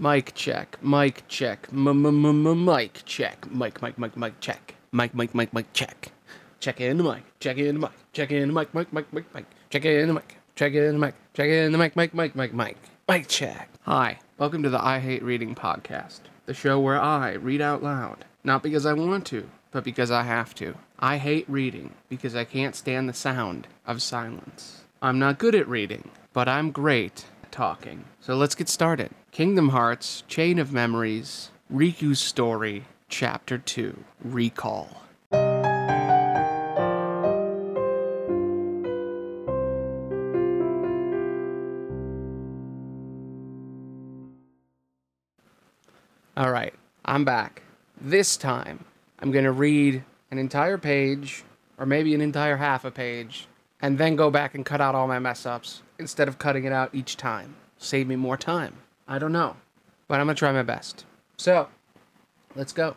Mic 0.00 0.34
check. 0.34 0.82
Mic 0.82 1.24
check. 1.28 1.70
Mic 1.70 3.02
check. 3.04 3.52
Mic, 3.52 3.82
mic, 3.82 3.98
mic, 3.98 4.16
mic, 4.16 4.40
check. 4.40 4.74
Mic, 4.92 5.14
mic, 5.14 5.34
mic, 5.34 5.52
mic, 5.52 5.70
check. 5.74 6.10
Check 6.58 6.80
in 6.80 6.96
the 6.96 7.04
mic. 7.04 7.22
Check 7.38 7.58
in 7.58 7.74
the 7.74 7.80
mic. 7.80 7.90
Check 8.14 8.30
in 8.30 8.48
the 8.48 8.54
mic. 8.54 8.74
Mic, 8.74 8.90
mic, 8.94 9.12
mic, 9.12 9.34
mic. 9.34 9.44
Check 9.68 9.84
in 9.84 10.08
the 10.08 10.14
mic. 10.14 10.36
Check 10.56 10.72
in 10.72 10.92
the 10.94 10.98
mic. 10.98 11.14
Check 11.34 11.50
in 11.50 11.72
the 11.72 11.76
mic. 11.76 11.96
Mic, 11.96 12.14
mic, 12.14 12.34
mic, 12.34 12.54
mic. 12.54 12.78
Mic 13.10 13.28
check. 13.28 13.68
Hi. 13.82 14.18
Welcome 14.38 14.62
to 14.62 14.70
the 14.70 14.82
I 14.82 15.00
Hate 15.00 15.22
Reading 15.22 15.54
podcast, 15.54 16.20
the 16.46 16.54
show 16.54 16.80
where 16.80 16.98
I 16.98 17.32
read 17.32 17.60
out 17.60 17.82
loud, 17.82 18.24
not 18.42 18.62
because 18.62 18.86
I 18.86 18.94
want 18.94 19.26
to, 19.26 19.50
but 19.70 19.84
because 19.84 20.10
I 20.10 20.22
have 20.22 20.54
to. 20.54 20.76
I 20.98 21.18
hate 21.18 21.44
reading 21.46 21.92
because 22.08 22.34
I 22.34 22.44
can't 22.44 22.74
stand 22.74 23.06
the 23.06 23.12
sound 23.12 23.66
of 23.86 24.00
silence. 24.00 24.80
I'm 25.02 25.18
not 25.18 25.38
good 25.38 25.54
at 25.54 25.68
reading, 25.68 26.10
but 26.32 26.48
I'm 26.48 26.70
great 26.70 27.26
talking. 27.50 28.04
So 28.20 28.34
let's 28.34 28.54
get 28.54 28.68
started. 28.68 29.10
Kingdom 29.32 29.70
Hearts 29.70 30.22
Chain 30.28 30.58
of 30.58 30.72
Memories, 30.72 31.50
Riku's 31.72 32.20
Story, 32.20 32.84
Chapter 33.08 33.58
2 33.58 34.04
Recall. 34.22 35.02
All 46.40 46.50
right, 46.50 46.72
I'm 47.04 47.26
back. 47.26 47.62
This 48.00 48.38
time, 48.38 48.86
I'm 49.18 49.30
going 49.30 49.44
to 49.44 49.52
read 49.52 50.02
an 50.30 50.38
entire 50.38 50.78
page, 50.78 51.44
or 51.76 51.84
maybe 51.84 52.14
an 52.14 52.22
entire 52.22 52.56
half 52.56 52.86
a 52.86 52.90
page, 52.90 53.46
and 53.82 53.98
then 53.98 54.16
go 54.16 54.30
back 54.30 54.54
and 54.54 54.64
cut 54.64 54.80
out 54.80 54.94
all 54.94 55.06
my 55.06 55.18
mess 55.18 55.46
ups 55.46 55.82
instead 55.98 56.28
of 56.28 56.38
cutting 56.38 56.64
it 56.64 56.72
out 56.72 56.94
each 56.94 57.16
time. 57.16 57.56
Save 57.78 58.06
me 58.06 58.16
more 58.16 58.36
time. 58.36 58.74
I 59.08 59.18
don't 59.18 59.32
know, 59.32 59.56
but 60.08 60.20
I'm 60.20 60.26
going 60.26 60.36
to 60.36 60.38
try 60.38 60.52
my 60.52 60.62
best. 60.62 61.04
So, 61.36 61.68
let's 62.54 62.72
go. 62.72 62.96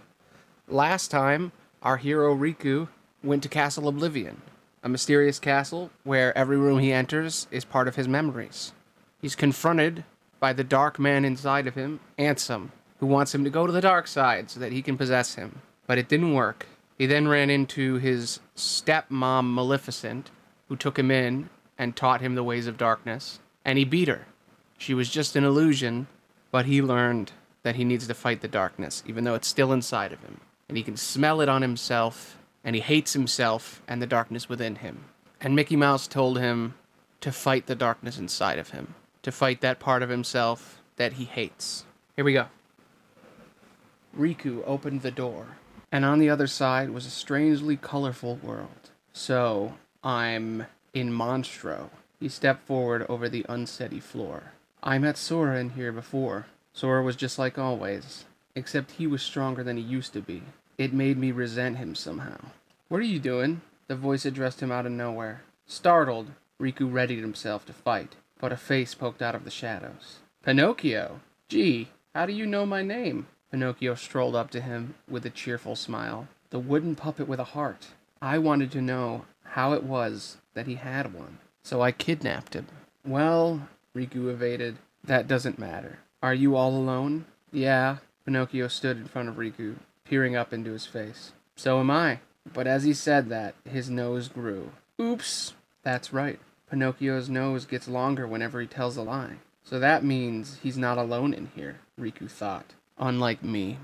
Last 0.68 1.09
time, 1.09 1.52
our 1.81 1.98
hero 1.98 2.36
Riku 2.36 2.88
went 3.23 3.44
to 3.44 3.50
Castle 3.50 3.88
Oblivion, 3.88 4.42
a 4.84 4.89
mysterious 4.89 5.39
castle 5.39 5.89
where 6.04 6.38
every 6.38 6.58
room 6.58 6.80
he 6.80 6.92
enters 6.92 7.48
is 7.52 7.66
part 7.66 7.88
of 7.88 7.95
his 7.95 8.08
memories. 8.08 8.73
He's 9.22 9.36
confronted 9.36 10.04
by 10.39 10.52
the 10.52 10.64
dark 10.64 11.00
man 11.00 11.23
inside 11.23 11.67
of 11.67 11.76
him, 11.76 12.02
Ansem, 12.20 12.70
who 13.00 13.06
wants 13.06 13.34
him 13.34 13.45
to 13.45 13.50
go 13.50 13.66
to 13.66 13.72
the 13.72 13.80
dark 13.80 14.08
side 14.08 14.50
so 14.50 14.59
that 14.59 14.73
he 14.73 14.81
can 14.81 14.98
possess 14.98 15.36
him. 15.36 15.61
But 15.88 15.98
it 15.98 16.09
didn't 16.09 16.34
work. 16.34 16.67
He 16.98 17.06
then 17.06 17.28
ran 17.28 17.50
into 17.50 17.95
his 17.95 18.39
stepmom, 18.56 19.54
Maleficent, 19.54 20.31
who 20.67 20.75
took 20.75 20.97
him 20.97 21.11
in 21.11 21.50
and 21.78 21.95
taught 21.95 22.22
him 22.22 22.36
the 22.36 22.44
ways 22.44 22.67
of 22.67 22.78
darkness, 22.78 23.39
and 23.66 23.78
he 23.78 23.86
beat 23.86 24.08
her. 24.08 24.25
She 24.78 24.94
was 24.94 25.09
just 25.09 25.36
an 25.36 25.44
illusion, 25.44 26.08
but 26.52 26.66
he 26.66 26.81
learned 26.81 27.31
that 27.64 27.75
he 27.75 27.86
needs 27.86 28.08
to 28.08 28.14
fight 28.14 28.42
the 28.42 28.47
darkness, 28.47 29.03
even 29.08 29.23
though 29.23 29.36
it's 29.36 29.47
still 29.47 29.72
inside 29.72 30.11
of 30.11 30.22
him. 30.22 30.42
And 30.67 30.78
he 30.78 30.83
can 30.83 30.97
smell 30.97 31.42
it 31.42 31.50
on 31.50 31.61
himself, 31.61 32.38
and 32.64 32.75
he 32.75 32.81
hates 32.81 33.14
himself 33.14 33.81
and 33.88 34.02
the 34.02 34.08
darkness 34.08 34.50
within 34.50 34.75
him. 34.75 35.05
And 35.39 35.55
Mickey 35.55 35.75
Mouse 35.75 36.08
told 36.08 36.39
him 36.39 36.75
to 37.22 37.31
fight 37.31 37.67
the 37.67 37.75
darkness 37.75 38.17
inside 38.17 38.59
of 38.59 38.70
him, 38.70 38.95
to 39.22 39.31
fight 39.31 39.61
that 39.61 39.80
part 39.80 40.03
of 40.03 40.09
himself 40.09 40.81
that 40.98 41.14
he 41.14 41.25
hates. 41.25 41.86
Here 42.16 42.25
we 42.25 42.33
go. 42.33 42.48
Riku 44.17 44.61
opened 44.66 45.02
the 45.02 45.11
door, 45.11 45.58
and 45.92 46.05
on 46.05 46.20
the 46.20 46.30
other 46.30 46.48
side 46.48 46.92
was 46.92 47.05
a 47.05 47.09
strangely 47.09 47.77
colorful 47.77 48.36
world. 48.44 48.92
So, 49.11 49.75
I'm 50.04 50.66
in 50.94 51.12
Monstro. 51.12 51.90
He 52.20 52.28
stepped 52.28 52.68
forward 52.68 53.06
over 53.08 53.30
the 53.30 53.46
unsteady 53.48 54.00
floor. 54.00 54.52
I 54.82 54.98
met 54.98 55.18
Sora 55.18 55.60
in 55.60 55.72
here 55.72 55.94
before. 55.94 56.48
Sora 56.73 57.02
was 57.02 57.16
just 57.16 57.40
like 57.40 57.58
always, 57.58 58.26
except 58.54 58.92
he 58.92 59.08
was 59.08 59.22
stronger 59.22 59.64
than 59.64 59.78
he 59.78 59.84
used 59.84 60.12
to 60.14 60.22
be. 60.22 60.44
It 60.78 60.92
made 60.92 61.18
me 61.18 61.32
resent 61.32 61.78
him 61.78 61.95
somehow. 61.95 62.38
What 62.90 63.00
are 63.00 63.06
you 63.06 63.20
doing? 63.20 63.62
The 63.88 63.95
voice 63.95 64.26
addressed 64.26 64.62
him 64.62 64.72
out 64.72 64.86
of 64.86 64.92
nowhere. 64.92 65.44
Startled, 65.66 66.32
Riku 66.60 66.92
readied 66.92 67.20
himself 67.20 67.66
to 67.67 67.73
fight, 67.73 68.16
but 68.39 68.52
a 68.52 68.58
face 68.58 68.94
poked 68.94 69.22
out 69.22 69.36
of 69.36 69.45
the 69.45 69.52
shadows. 69.52 70.17
Pinocchio! 70.44 71.22
Gee, 71.48 71.89
how 72.14 72.26
do 72.26 72.33
you 72.33 72.45
know 72.45 72.66
my 72.66 72.82
name? 72.82 73.27
Pinocchio 73.52 73.95
strolled 73.95 74.36
up 74.36 74.50
to 74.52 74.61
him 74.61 74.95
with 75.08 75.26
a 75.26 75.30
cheerful 75.30 75.76
smile. 75.76 76.27
The 76.50 76.60
wooden 76.60 76.95
puppet 76.95 77.27
with 77.27 77.39
a 77.39 77.56
heart. 77.56 77.88
I 78.22 78.38
wanted 78.38 78.72
to 78.72 78.82
know 78.82 79.26
how 79.53 79.73
it 79.73 79.83
was 79.83 80.37
that 80.55 80.65
he 80.65 80.75
had 80.75 81.14
one, 81.14 81.37
so 81.61 81.81
I 81.81 81.91
kidnapped 81.91 82.55
him. 82.55 82.67
Well, 83.05 83.67
Riku 83.95 84.31
evaded, 84.31 84.77
that 85.03 85.27
doesn't 85.27 85.59
matter. 85.59 85.99
Are 86.23 86.33
you 86.33 86.55
all 86.55 86.71
alone? 86.75 87.25
Yeah. 87.52 87.97
Pinocchio 88.25 88.67
stood 88.67 88.97
in 88.97 89.05
front 89.05 89.30
of 89.30 89.36
Riku, 89.36 89.75
peering 90.05 90.36
up 90.36 90.53
into 90.53 90.71
his 90.71 90.87
face. 90.87 91.33
So 91.55 91.80
am 91.80 91.91
I. 91.91 92.19
But 92.52 92.65
as 92.65 92.83
he 92.83 92.93
said 92.93 93.30
that, 93.30 93.53
his 93.69 93.91
nose 93.91 94.27
grew. 94.27 94.71
Oops! 94.99 95.53
That's 95.83 96.11
right. 96.11 96.39
Pinocchio's 96.70 97.30
nose 97.30 97.65
gets 97.65 97.87
longer 97.87 98.25
whenever 98.25 98.59
he 98.59 98.65
tells 98.65 98.97
a 98.97 99.03
lie. 99.03 99.35
So 99.64 99.80
that 99.80 100.03
means 100.03 100.59
he's 100.64 100.77
not 100.80 100.97
alone 100.97 101.31
in 101.31 101.52
here, 101.55 101.77
Riku 101.99 102.30
thought. 102.30 102.73
Unlike 102.97 103.43
me. 103.43 103.77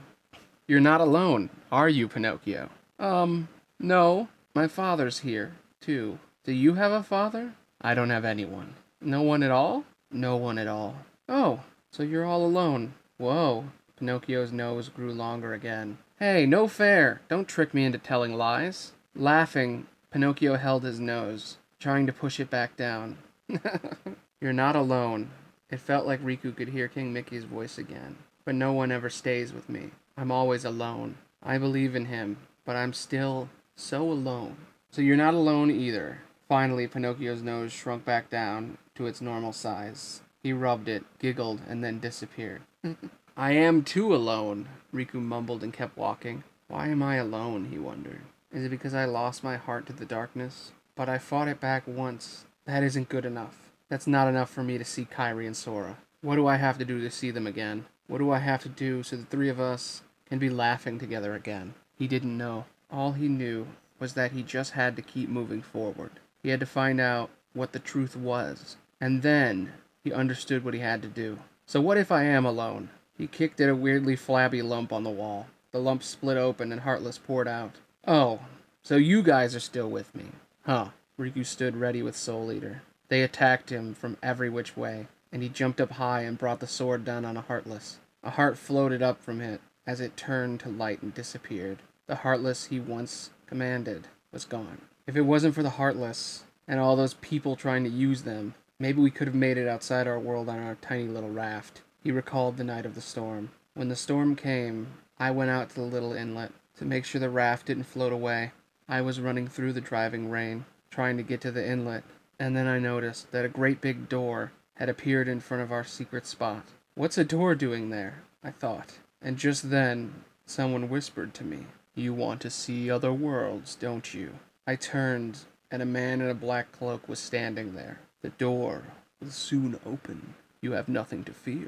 You're 0.67 0.79
not 0.79 0.99
alone, 0.99 1.51
are 1.71 1.89
you, 1.89 2.07
Pinocchio? 2.07 2.69
Um, 2.97 3.49
no. 3.79 4.29
My 4.59 4.67
father's 4.67 5.19
here, 5.19 5.53
too. 5.79 6.19
Do 6.43 6.51
you 6.51 6.73
have 6.73 6.91
a 6.91 7.01
father? 7.01 7.53
I 7.79 7.93
don't 7.93 8.09
have 8.09 8.25
anyone. 8.25 8.73
No 8.99 9.21
one 9.21 9.41
at 9.41 9.51
all? 9.51 9.85
No 10.11 10.35
one 10.35 10.57
at 10.57 10.67
all. 10.67 10.97
Oh, 11.29 11.61
so 11.93 12.03
you're 12.03 12.25
all 12.25 12.45
alone. 12.45 12.93
Whoa. 13.17 13.69
Pinocchio's 13.95 14.51
nose 14.51 14.89
grew 14.89 15.13
longer 15.13 15.53
again. 15.53 15.97
Hey, 16.19 16.45
no 16.45 16.67
fair! 16.67 17.21
Don't 17.29 17.47
trick 17.47 17.73
me 17.73 17.85
into 17.85 17.99
telling 17.99 18.33
lies. 18.33 18.91
Laughing, 19.15 19.87
Pinocchio 20.11 20.57
held 20.57 20.83
his 20.83 20.99
nose, 20.99 21.55
trying 21.79 22.05
to 22.05 22.11
push 22.11 22.37
it 22.37 22.49
back 22.49 22.75
down. 22.75 23.17
you're 24.41 24.51
not 24.51 24.75
alone. 24.75 25.29
It 25.69 25.79
felt 25.79 26.05
like 26.05 26.21
Riku 26.21 26.53
could 26.53 26.67
hear 26.67 26.89
King 26.89 27.13
Mickey's 27.13 27.45
voice 27.45 27.77
again. 27.77 28.17
But 28.43 28.55
no 28.55 28.73
one 28.73 28.91
ever 28.91 29.09
stays 29.09 29.53
with 29.53 29.69
me. 29.69 29.91
I'm 30.17 30.33
always 30.33 30.65
alone. 30.65 31.15
I 31.41 31.57
believe 31.57 31.95
in 31.95 32.07
him, 32.07 32.35
but 32.65 32.75
I'm 32.75 32.91
still 32.91 33.47
so 33.79 34.03
alone. 34.03 34.57
So 34.91 35.01
you're 35.01 35.15
not 35.15 35.33
alone 35.33 35.71
either. 35.71 36.19
Finally, 36.47 36.87
Pinocchio's 36.87 37.41
nose 37.41 37.71
shrunk 37.71 38.03
back 38.03 38.29
down 38.29 38.77
to 38.95 39.07
its 39.07 39.21
normal 39.21 39.53
size. 39.53 40.21
He 40.43 40.51
rubbed 40.51 40.89
it, 40.89 41.03
giggled, 41.19 41.61
and 41.67 41.83
then 41.83 41.99
disappeared. 41.99 42.61
I 43.37 43.53
am 43.53 43.83
too 43.83 44.13
alone, 44.13 44.67
Riku 44.93 45.21
mumbled 45.21 45.63
and 45.63 45.71
kept 45.71 45.97
walking. 45.97 46.43
Why 46.67 46.87
am 46.87 47.01
I 47.01 47.15
alone? 47.15 47.69
he 47.71 47.77
wondered. 47.77 48.21
Is 48.51 48.65
it 48.65 48.69
because 48.69 48.93
I 48.93 49.05
lost 49.05 49.43
my 49.43 49.57
heart 49.57 49.85
to 49.87 49.93
the 49.93 50.05
darkness? 50.05 50.71
But 50.95 51.07
I 51.07 51.17
fought 51.17 51.47
it 51.47 51.59
back 51.59 51.83
once. 51.87 52.45
That 52.65 52.83
isn't 52.83 53.09
good 53.09 53.25
enough. 53.25 53.71
That's 53.89 54.07
not 54.07 54.27
enough 54.27 54.49
for 54.49 54.63
me 54.63 54.77
to 54.77 54.85
see 54.85 55.05
Kairi 55.05 55.45
and 55.45 55.55
Sora. 55.55 55.97
What 56.21 56.35
do 56.35 56.47
I 56.47 56.57
have 56.57 56.77
to 56.79 56.85
do 56.85 56.99
to 56.99 57.09
see 57.09 57.31
them 57.31 57.47
again? 57.47 57.85
What 58.07 58.17
do 58.17 58.31
I 58.31 58.39
have 58.39 58.61
to 58.63 58.69
do 58.69 59.03
so 59.03 59.15
the 59.15 59.23
three 59.23 59.49
of 59.49 59.59
us 59.59 60.01
can 60.27 60.37
be 60.37 60.49
laughing 60.49 60.99
together 60.99 61.33
again? 61.33 61.75
He 61.95 62.07
didn't 62.07 62.37
know. 62.37 62.65
All 62.91 63.13
he 63.13 63.27
knew 63.27 63.67
was 63.99 64.13
that 64.13 64.31
he 64.31 64.43
just 64.43 64.71
had 64.71 64.95
to 64.95 65.01
keep 65.01 65.29
moving 65.29 65.61
forward. 65.61 66.11
He 66.41 66.49
had 66.49 66.59
to 66.61 66.65
find 66.65 66.99
out 66.99 67.29
what 67.53 67.71
the 67.71 67.79
truth 67.79 68.15
was. 68.15 68.77
And 69.01 69.21
then 69.21 69.73
he 70.03 70.11
understood 70.11 70.63
what 70.63 70.73
he 70.73 70.79
had 70.79 71.01
to 71.01 71.07
do. 71.07 71.39
So, 71.65 71.81
what 71.81 71.97
if 71.97 72.11
I 72.11 72.23
am 72.23 72.45
alone? 72.45 72.89
He 73.17 73.27
kicked 73.27 73.59
at 73.61 73.69
a 73.69 73.75
weirdly 73.75 74.15
flabby 74.15 74.61
lump 74.61 74.91
on 74.91 75.03
the 75.03 75.09
wall. 75.09 75.47
The 75.71 75.79
lump 75.79 76.03
split 76.03 76.37
open 76.37 76.71
and 76.71 76.81
Heartless 76.81 77.17
poured 77.17 77.47
out. 77.47 77.75
Oh, 78.07 78.39
so 78.81 78.95
you 78.95 79.21
guys 79.21 79.55
are 79.55 79.59
still 79.59 79.89
with 79.89 80.15
me. 80.15 80.25
Huh. 80.65 80.89
Riku 81.19 81.45
stood 81.45 81.75
ready 81.75 82.01
with 82.01 82.15
Soul 82.15 82.51
Eater. 82.51 82.81
They 83.09 83.21
attacked 83.21 83.71
him 83.71 83.93
from 83.93 84.17
every 84.23 84.49
which 84.49 84.77
way, 84.77 85.07
and 85.31 85.43
he 85.43 85.49
jumped 85.49 85.81
up 85.81 85.91
high 85.91 86.21
and 86.21 86.37
brought 86.37 86.59
the 86.59 86.67
sword 86.67 87.03
down 87.03 87.25
on 87.25 87.35
a 87.37 87.41
Heartless. 87.41 87.99
A 88.23 88.31
heart 88.31 88.57
floated 88.57 89.01
up 89.01 89.21
from 89.21 89.41
it 89.41 89.61
as 89.85 89.99
it 89.99 90.15
turned 90.15 90.59
to 90.61 90.69
light 90.69 91.01
and 91.01 91.13
disappeared. 91.13 91.79
The 92.09 92.15
Heartless 92.15 92.65
he 92.65 92.79
once 92.79 93.29
commanded 93.45 94.07
was 94.31 94.43
gone. 94.43 94.81
If 95.05 95.15
it 95.15 95.21
wasn't 95.21 95.53
for 95.53 95.61
the 95.61 95.69
Heartless 95.69 96.43
and 96.67 96.79
all 96.79 96.95
those 96.95 97.13
people 97.13 97.55
trying 97.55 97.83
to 97.83 97.89
use 97.91 98.23
them, 98.23 98.55
maybe 98.79 98.99
we 98.99 99.11
could 99.11 99.27
have 99.27 99.35
made 99.35 99.59
it 99.59 99.67
outside 99.67 100.07
our 100.07 100.17
world 100.17 100.49
on 100.49 100.57
our 100.57 100.73
tiny 100.73 101.07
little 101.07 101.29
raft. 101.29 101.83
He 102.03 102.11
recalled 102.11 102.57
the 102.57 102.63
night 102.63 102.87
of 102.87 102.95
the 102.95 103.01
storm. 103.01 103.51
When 103.75 103.89
the 103.89 103.95
storm 103.95 104.35
came, 104.35 104.87
I 105.19 105.29
went 105.29 105.51
out 105.51 105.69
to 105.69 105.75
the 105.75 105.81
little 105.83 106.13
inlet 106.13 106.51
to 106.77 106.83
make 106.83 107.05
sure 107.05 107.21
the 107.21 107.29
raft 107.29 107.67
didn't 107.67 107.83
float 107.83 108.11
away. 108.11 108.53
I 108.87 109.01
was 109.01 109.21
running 109.21 109.47
through 109.47 109.73
the 109.73 109.79
driving 109.79 110.31
rain, 110.31 110.65
trying 110.89 111.15
to 111.17 111.23
get 111.23 111.41
to 111.41 111.51
the 111.51 111.63
inlet, 111.63 112.03
and 112.39 112.57
then 112.57 112.65
I 112.65 112.79
noticed 112.79 113.31
that 113.33 113.45
a 113.45 113.49
great 113.49 113.81
big 113.81 114.09
door 114.09 114.51
had 114.77 114.89
appeared 114.89 115.27
in 115.27 115.41
front 115.41 115.61
of 115.61 115.71
our 115.71 115.83
secret 115.83 116.25
spot. 116.25 116.65
What's 116.95 117.19
a 117.19 117.23
door 117.23 117.53
doing 117.53 117.91
there? 117.91 118.23
I 118.43 118.49
thought. 118.49 118.97
And 119.21 119.37
just 119.37 119.69
then, 119.69 120.23
someone 120.47 120.89
whispered 120.89 121.35
to 121.35 121.43
me, 121.43 121.67
You 121.99 122.13
want 122.13 122.39
to 122.41 122.49
see 122.49 122.89
other 122.89 123.11
worlds, 123.11 123.75
don't 123.75 124.13
you? 124.13 124.31
I 124.65 124.77
turned, 124.77 125.39
and 125.69 125.81
a 125.81 125.85
man 125.85 126.21
in 126.21 126.29
a 126.29 126.33
black 126.33 126.71
cloak 126.71 127.09
was 127.09 127.19
standing 127.19 127.75
there. 127.75 127.99
The 128.21 128.29
door 128.29 128.83
will 129.19 129.31
soon 129.31 129.77
open. 129.85 130.35
You 130.61 130.71
have 130.71 130.87
nothing 130.87 131.25
to 131.25 131.33
fear. 131.33 131.67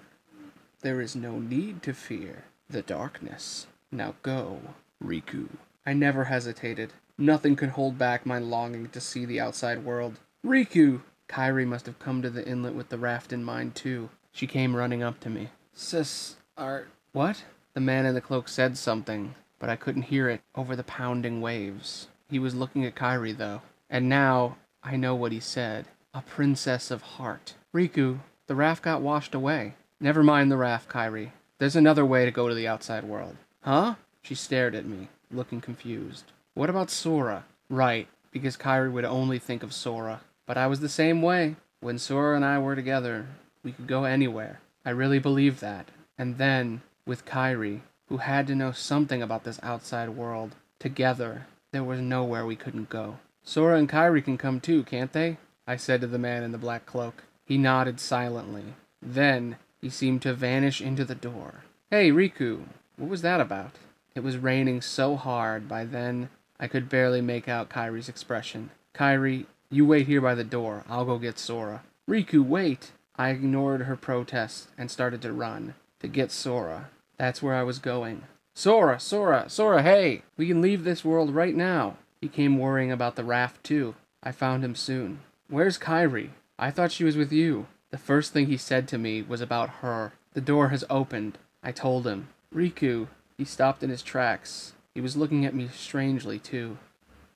There 0.79 1.01
is 1.01 1.17
no 1.17 1.39
need 1.39 1.83
to 1.83 1.93
fear 1.93 2.45
the 2.69 2.81
darkness. 2.81 3.67
Now 3.91 4.15
go, 4.23 4.61
Riku. 5.03 5.49
I 5.85 5.91
never 5.91 6.23
hesitated. 6.23 6.93
Nothing 7.17 7.57
could 7.57 7.71
hold 7.71 7.97
back 7.97 8.25
my 8.25 8.39
longing 8.39 8.87
to 8.87 9.01
see 9.01 9.25
the 9.25 9.41
outside 9.41 9.83
world. 9.83 10.17
Riku! 10.45 11.01
Kairi 11.27 11.67
must 11.67 11.85
have 11.87 11.99
come 11.99 12.21
to 12.21 12.29
the 12.29 12.47
inlet 12.47 12.73
with 12.73 12.87
the 12.87 12.97
raft 12.97 13.33
in 13.33 13.43
mind, 13.43 13.75
too. 13.75 14.09
She 14.31 14.47
came 14.47 14.77
running 14.77 15.03
up 15.03 15.19
to 15.19 15.29
me. 15.29 15.49
Sis, 15.73 16.37
art. 16.57 16.87
What? 17.11 17.43
The 17.73 17.81
man 17.81 18.05
in 18.05 18.15
the 18.15 18.21
cloak 18.21 18.47
said 18.47 18.77
something, 18.77 19.35
but 19.61 19.69
I 19.69 19.75
couldn't 19.75 20.01
hear 20.01 20.27
it 20.27 20.41
over 20.55 20.75
the 20.75 20.83
pounding 20.83 21.39
waves. 21.39 22.07
He 22.27 22.39
was 22.39 22.55
looking 22.55 22.83
at 22.83 22.95
Kairi, 22.95 23.37
though. 23.37 23.61
And 23.91 24.09
now 24.09 24.57
I 24.83 24.95
know 24.95 25.13
what 25.13 25.31
he 25.31 25.39
said. 25.39 25.85
A 26.15 26.23
princess 26.23 26.89
of 26.89 27.03
heart. 27.03 27.53
Riku, 27.73 28.19
the 28.47 28.55
raft 28.55 28.81
got 28.81 29.01
washed 29.01 29.35
away. 29.35 29.75
Never 29.99 30.23
mind 30.23 30.51
the 30.51 30.57
raft, 30.57 30.89
Kairi. 30.89 31.29
There's 31.59 31.75
another 31.75 32.03
way 32.03 32.25
to 32.25 32.31
go 32.31 32.49
to 32.49 32.55
the 32.55 32.67
outside 32.67 33.03
world. 33.03 33.37
Huh? 33.61 33.95
She 34.23 34.33
stared 34.33 34.73
at 34.73 34.87
me, 34.87 35.09
looking 35.29 35.61
confused. 35.61 36.31
What 36.55 36.71
about 36.71 36.89
Sora? 36.89 37.45
Right, 37.69 38.07
because 38.31 38.57
Kairi 38.57 38.91
would 38.91 39.05
only 39.05 39.37
think 39.37 39.61
of 39.61 39.73
Sora. 39.73 40.21
But 40.47 40.57
I 40.57 40.65
was 40.65 40.79
the 40.79 40.89
same 40.89 41.21
way. 41.21 41.55
When 41.81 41.99
Sora 41.99 42.35
and 42.35 42.43
I 42.43 42.57
were 42.57 42.75
together, 42.75 43.27
we 43.63 43.73
could 43.73 43.87
go 43.87 44.05
anywhere. 44.05 44.59
I 44.83 44.89
really 44.89 45.19
believed 45.19 45.61
that. 45.61 45.89
And 46.17 46.39
then, 46.39 46.81
with 47.05 47.25
Kairi, 47.25 47.81
who 48.11 48.17
had 48.17 48.45
to 48.45 48.53
know 48.53 48.73
something 48.73 49.21
about 49.21 49.45
this 49.45 49.57
outside 49.63 50.09
world, 50.09 50.53
together, 50.79 51.47
there 51.71 51.81
was 51.81 52.01
nowhere 52.01 52.45
we 52.45 52.57
couldn't 52.57 52.89
go. 52.89 53.17
Sora 53.41 53.77
and 53.77 53.87
Kairi 53.87 54.21
can 54.21 54.37
come 54.37 54.59
too, 54.59 54.83
can't 54.83 55.13
they? 55.13 55.37
I 55.65 55.77
said 55.77 56.01
to 56.01 56.07
the 56.07 56.19
man 56.19 56.43
in 56.43 56.51
the 56.51 56.57
black 56.57 56.85
cloak. 56.85 57.23
He 57.45 57.57
nodded 57.57 58.01
silently. 58.01 58.73
Then 59.01 59.55
he 59.79 59.89
seemed 59.89 60.21
to 60.23 60.33
vanish 60.33 60.81
into 60.81 61.05
the 61.05 61.15
door. 61.15 61.63
Hey, 61.89 62.11
Riku, 62.11 62.63
what 62.97 63.09
was 63.09 63.21
that 63.21 63.39
about? 63.39 63.75
It 64.13 64.25
was 64.25 64.35
raining 64.35 64.81
so 64.81 65.15
hard 65.15 65.69
by 65.69 65.85
then 65.85 66.27
I 66.59 66.67
could 66.67 66.89
barely 66.89 67.21
make 67.21 67.47
out 67.47 67.69
Kairi's 67.69 68.09
expression. 68.09 68.71
Kairi, 68.93 69.45
you 69.69 69.85
wait 69.85 70.07
here 70.07 70.19
by 70.19 70.35
the 70.35 70.43
door. 70.43 70.83
I'll 70.89 71.05
go 71.05 71.17
get 71.17 71.39
Sora. 71.39 71.83
Riku, 72.09 72.43
wait! 72.43 72.91
I 73.15 73.29
ignored 73.29 73.83
her 73.83 73.95
protest 73.95 74.67
and 74.77 74.91
started 74.91 75.21
to 75.21 75.31
run. 75.31 75.75
To 76.01 76.09
get 76.09 76.29
Sora. 76.29 76.89
That's 77.21 77.43
where 77.43 77.53
I 77.53 77.61
was 77.61 77.77
going. 77.77 78.23
Sora, 78.55 78.99
Sora, 78.99 79.47
Sora, 79.47 79.83
hey! 79.83 80.23
We 80.37 80.47
can 80.47 80.59
leave 80.59 80.83
this 80.83 81.05
world 81.05 81.35
right 81.35 81.53
now. 81.53 81.97
He 82.19 82.27
came 82.27 82.57
worrying 82.57 82.91
about 82.91 83.15
the 83.15 83.23
raft, 83.23 83.63
too. 83.63 83.93
I 84.23 84.31
found 84.31 84.65
him 84.65 84.73
soon. 84.73 85.19
Where's 85.47 85.77
Kairi? 85.77 86.29
I 86.57 86.71
thought 86.71 86.91
she 86.91 87.03
was 87.03 87.15
with 87.15 87.31
you. 87.31 87.67
The 87.91 87.99
first 87.99 88.33
thing 88.33 88.47
he 88.47 88.57
said 88.57 88.87
to 88.87 88.97
me 88.97 89.21
was 89.21 89.39
about 89.39 89.69
her. 89.81 90.13
The 90.33 90.41
door 90.41 90.69
has 90.69 90.83
opened. 90.89 91.37
I 91.61 91.71
told 91.71 92.07
him. 92.07 92.29
Riku. 92.51 93.07
He 93.37 93.45
stopped 93.45 93.83
in 93.83 93.91
his 93.91 94.01
tracks. 94.01 94.73
He 94.95 94.99
was 94.99 95.15
looking 95.15 95.45
at 95.45 95.53
me 95.53 95.69
strangely, 95.71 96.39
too. 96.39 96.79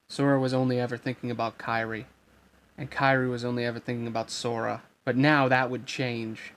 Sora 0.07 0.39
was 0.39 0.51
only 0.51 0.79
ever 0.79 0.97
thinking 0.97 1.29
about 1.29 1.59
Kairi. 1.59 2.05
And 2.75 2.89
Kairi 2.89 3.29
was 3.29 3.45
only 3.45 3.65
ever 3.65 3.77
thinking 3.77 4.07
about 4.07 4.31
Sora. 4.31 4.81
But 5.03 5.15
now 5.15 5.47
that 5.47 5.69
would 5.69 5.85
change. 5.85 6.53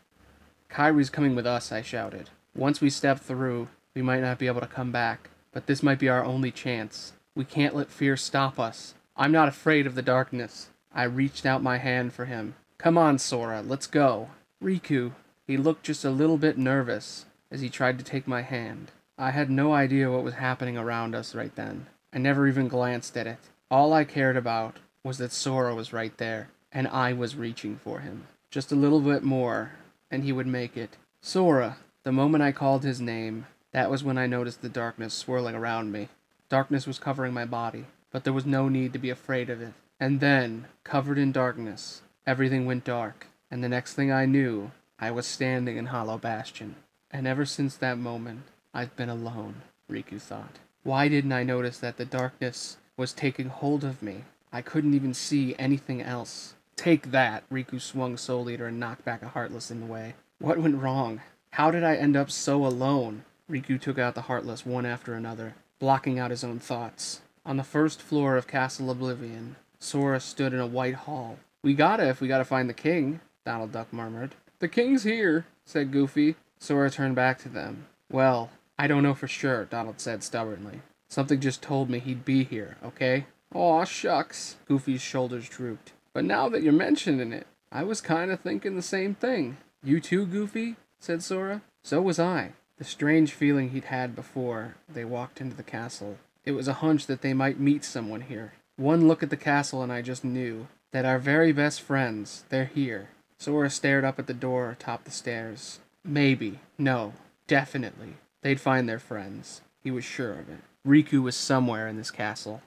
Kairi's 0.71 1.11
coming 1.11 1.37
with 1.37 1.47
us, 1.47 1.71
I 1.71 1.83
shouted. 1.83 2.31
Once 2.59 2.81
we 2.81 2.91
step 2.91 3.21
through, 3.21 3.69
we 3.95 4.03
might 4.03 4.21
not 4.21 4.37
be 4.37 4.49
able 4.49 4.61
to 4.61 4.67
come 4.67 4.91
back. 4.91 5.31
But 5.53 5.67
this 5.67 5.81
might 5.81 6.01
be 6.01 6.09
our 6.09 6.25
only 6.25 6.51
chance. 6.51 7.13
We 7.37 7.45
can't 7.45 7.75
let 7.75 7.89
fear 7.89 8.17
stop 8.17 8.59
us. 8.59 8.95
I'm 9.17 9.31
not 9.31 9.47
afraid 9.47 9.87
of 9.87 9.95
the 9.95 10.03
darkness. 10.03 10.69
I 10.93 11.05
reached 11.05 11.47
out 11.47 11.63
my 11.63 11.79
hand 11.79 12.13
for 12.13 12.25
him. 12.25 12.57
Come 12.77 12.99
on, 12.99 13.19
Sora, 13.19 13.63
let's 13.63 13.87
go. 13.87 14.31
Riku. 14.61 15.13
He 15.47 15.57
looked 15.57 15.85
just 15.85 16.05
a 16.05 16.11
little 16.11 16.37
bit 16.37 16.59
nervous 16.59 17.27
as 17.49 17.61
he 17.61 17.69
tried 17.69 17.97
to 17.99 18.05
take 18.05 18.27
my 18.27 18.43
hand. 18.43 18.91
I 19.17 19.31
had 19.31 19.51
no 19.51 19.73
idea 19.73 20.11
what 20.11 20.25
was 20.25 20.35
happening 20.35 20.77
around 20.77 21.15
us 21.15 21.37
right 21.37 21.55
then. 21.55 21.87
I 22.13 22.19
never 22.19 22.49
even 22.49 22.67
glanced 22.67 23.17
at 23.17 23.29
it. 23.29 23.39
All 23.71 23.93
I 23.93 24.03
cared 24.03 24.37
about 24.37 24.79
was 25.05 25.19
that 25.19 25.31
Sora 25.31 25.77
was 25.77 25.93
right 25.93 26.17
there, 26.19 26.49
and 26.73 26.89
I 26.89 27.13
was 27.13 27.37
reaching 27.37 27.77
for 27.77 28.01
him. 28.01 28.27
Just 28.51 28.73
a 28.73 28.77
little 28.77 29.01
bit 29.01 29.23
more, 29.23 29.73
and 30.11 30.25
he 30.25 30.33
would 30.33 30.49
make 30.49 30.77
it. 30.77 30.97
Sora! 31.21 31.77
The 32.09 32.13
moment 32.13 32.43
I 32.43 32.53
called 32.53 32.85
his 32.85 33.03
name, 33.03 33.45
that 33.73 33.91
was 33.91 34.03
when 34.03 34.17
I 34.17 34.27
noticed 34.27 34.63
the 34.63 34.71
darkness 34.71 35.13
swirling 35.13 35.55
around 35.55 35.93
me. 35.93 36.09
Darkness 36.49 36.87
was 36.87 36.99
covering 36.99 37.35
my 37.35 37.45
body, 37.45 37.85
but 38.11 38.25
there 38.25 38.33
was 38.33 38.47
no 38.47 38.71
need 38.71 38.95
to 38.95 38.99
be 38.99 39.11
afraid 39.11 39.51
of 39.51 39.61
it. 39.61 39.75
And 40.01 40.19
then, 40.19 40.69
covered 40.85 41.19
in 41.19 41.33
darkness, 41.33 42.01
everything 42.27 42.65
went 42.65 42.85
dark, 42.85 43.27
and 43.51 43.63
the 43.63 43.69
next 43.69 43.93
thing 43.93 44.11
I 44.11 44.25
knew, 44.25 44.71
I 44.99 45.11
was 45.11 45.27
standing 45.27 45.77
in 45.77 45.85
Hollow 45.85 46.17
Bastion. 46.17 46.77
And 47.11 47.27
ever 47.27 47.45
since 47.45 47.77
that 47.77 47.99
moment, 47.99 48.45
I've 48.73 48.97
been 48.97 49.11
alone, 49.11 49.57
Riku 49.91 50.19
thought. 50.19 50.61
Why 50.85 51.09
didn't 51.09 51.33
I 51.33 51.43
notice 51.43 51.77
that 51.81 51.99
the 51.99 52.07
darkness 52.07 52.79
was 52.97 53.13
taking 53.13 53.51
hold 53.51 53.85
of 53.85 54.03
me? 54.03 54.25
I 54.51 54.63
couldn't 54.63 54.95
even 54.95 55.13
see 55.13 55.55
anything 55.59 56.01
else. 56.01 56.55
Take 56.75 57.11
that! 57.11 57.47
Riku 57.51 57.79
swung 57.79 58.17
Soul 58.17 58.49
Eater 58.49 58.69
and 58.69 58.81
knocked 58.81 59.05
back 59.05 59.21
a 59.23 59.29
Heartless 59.29 59.71
in 59.71 59.81
the 59.81 59.87
way. 59.87 60.15
What 60.39 60.57
went 60.57 60.81
wrong? 60.81 61.21
How 61.53 61.71
did 61.71 61.83
I 61.83 61.97
end 61.97 62.17
up 62.17 62.31
so 62.31 62.65
alone? 62.65 63.25
Riku 63.51 63.81
took 63.81 63.99
out 63.99 64.15
the 64.15 64.23
Heartless 64.23 64.65
one 64.65 64.87
after 64.87 65.15
another, 65.15 65.55
blocking 65.79 66.19
out 66.19 66.31
his 66.31 66.45
own 66.45 66.59
thoughts. 66.59 67.21
On 67.45 67.57
the 67.57 67.65
first 67.65 68.01
floor 68.01 68.37
of 68.37 68.47
Castle 68.47 68.91
Oblivion, 68.91 69.57
Sora 69.79 70.21
stood 70.21 70.53
in 70.53 70.61
a 70.61 70.67
white 70.67 70.95
hall. 70.95 71.39
We 71.63 71.75
gotta 71.75 72.09
if 72.09 72.21
we 72.21 72.29
gotta 72.29 72.45
find 72.45 72.69
the 72.69 72.75
king, 72.75 73.21
Donald 73.45 73.73
Duck 73.73 73.93
murmured. 73.93 74.35
The 74.59 74.69
king's 74.69 75.05
here, 75.05 75.47
said 75.65 75.93
Goofy. 75.93 76.37
Sora 76.59 76.91
turned 76.91 77.17
back 77.17 77.39
to 77.41 77.49
them. 77.49 77.87
Well, 78.11 78.51
I 78.79 78.87
don't 78.87 79.03
know 79.03 79.15
for 79.15 79.29
sure, 79.29 79.65
Donald 79.65 80.01
said 80.01 80.23
stubbornly. 80.23 80.83
Something 81.09 81.41
just 81.41 81.63
told 81.63 81.89
me 81.89 81.99
he'd 81.99 82.25
be 82.25 82.45
here, 82.45 82.77
okay? 82.85 83.27
Aw, 83.55 83.85
shucks. 83.85 84.57
Goofy's 84.67 85.01
shoulders 85.01 85.49
drooped. 85.49 85.93
But 86.13 86.25
now 86.25 86.49
that 86.51 86.63
you're 86.63 86.73
mentioning 86.73 87.33
it, 87.33 87.47
I 87.73 87.83
was 87.83 88.01
kinda 88.01 88.37
thinking 88.37 88.77
the 88.77 88.83
same 88.83 89.15
thing. 89.15 89.57
You 89.83 90.01
too, 90.01 90.27
Goofy? 90.27 90.77
Said 90.99 91.23
Sora. 91.23 91.63
So 91.83 92.03
was 92.03 92.19
I. 92.19 92.53
The 92.77 92.85
strange 92.85 93.33
feeling 93.33 93.71
he'd 93.71 93.85
had 93.85 94.15
before 94.15 94.77
they 94.89 95.05
walked 95.05 95.41
into 95.41 95.57
the 95.57 95.63
castle. 95.63 96.19
It 96.45 96.53
was 96.53 96.69
a 96.69 96.75
hunch 96.75 97.07
that 97.07 97.23
they 97.23 97.35
might 97.35 97.59
meet 97.59 97.85
someone 97.85 98.23
here. 98.23 98.53
One 98.77 99.09
look 99.09 99.23
at 99.23 99.31
the 99.31 99.37
castle 99.37 99.83
and 99.83 99.93
I 99.93 100.03
just 100.03 100.25
knew 100.25 100.69
that 100.93 101.05
our 101.05 101.19
very 101.19 101.53
best 101.53 101.81
friends, 101.81 102.45
they're 102.49 102.71
here. 102.73 103.09
Sora 103.39 103.71
stared 103.71 104.05
up 104.05 104.19
at 104.19 104.27
the 104.27 104.35
door 104.35 104.71
atop 104.71 105.05
the 105.05 105.11
stairs. 105.11 105.81
Maybe, 106.05 106.61
no, 106.79 107.15
definitely, 107.47 108.15
they'd 108.43 108.61
find 108.61 108.89
their 108.89 108.99
friends. 108.99 109.61
He 109.83 109.91
was 109.91 110.05
sure 110.05 110.33
of 110.33 110.49
it. 110.49 110.61
Riku 110.87 111.23
was 111.23 111.37
somewhere 111.37 111.89
in 111.89 111.97
this 111.97 112.11
castle. 112.11 112.63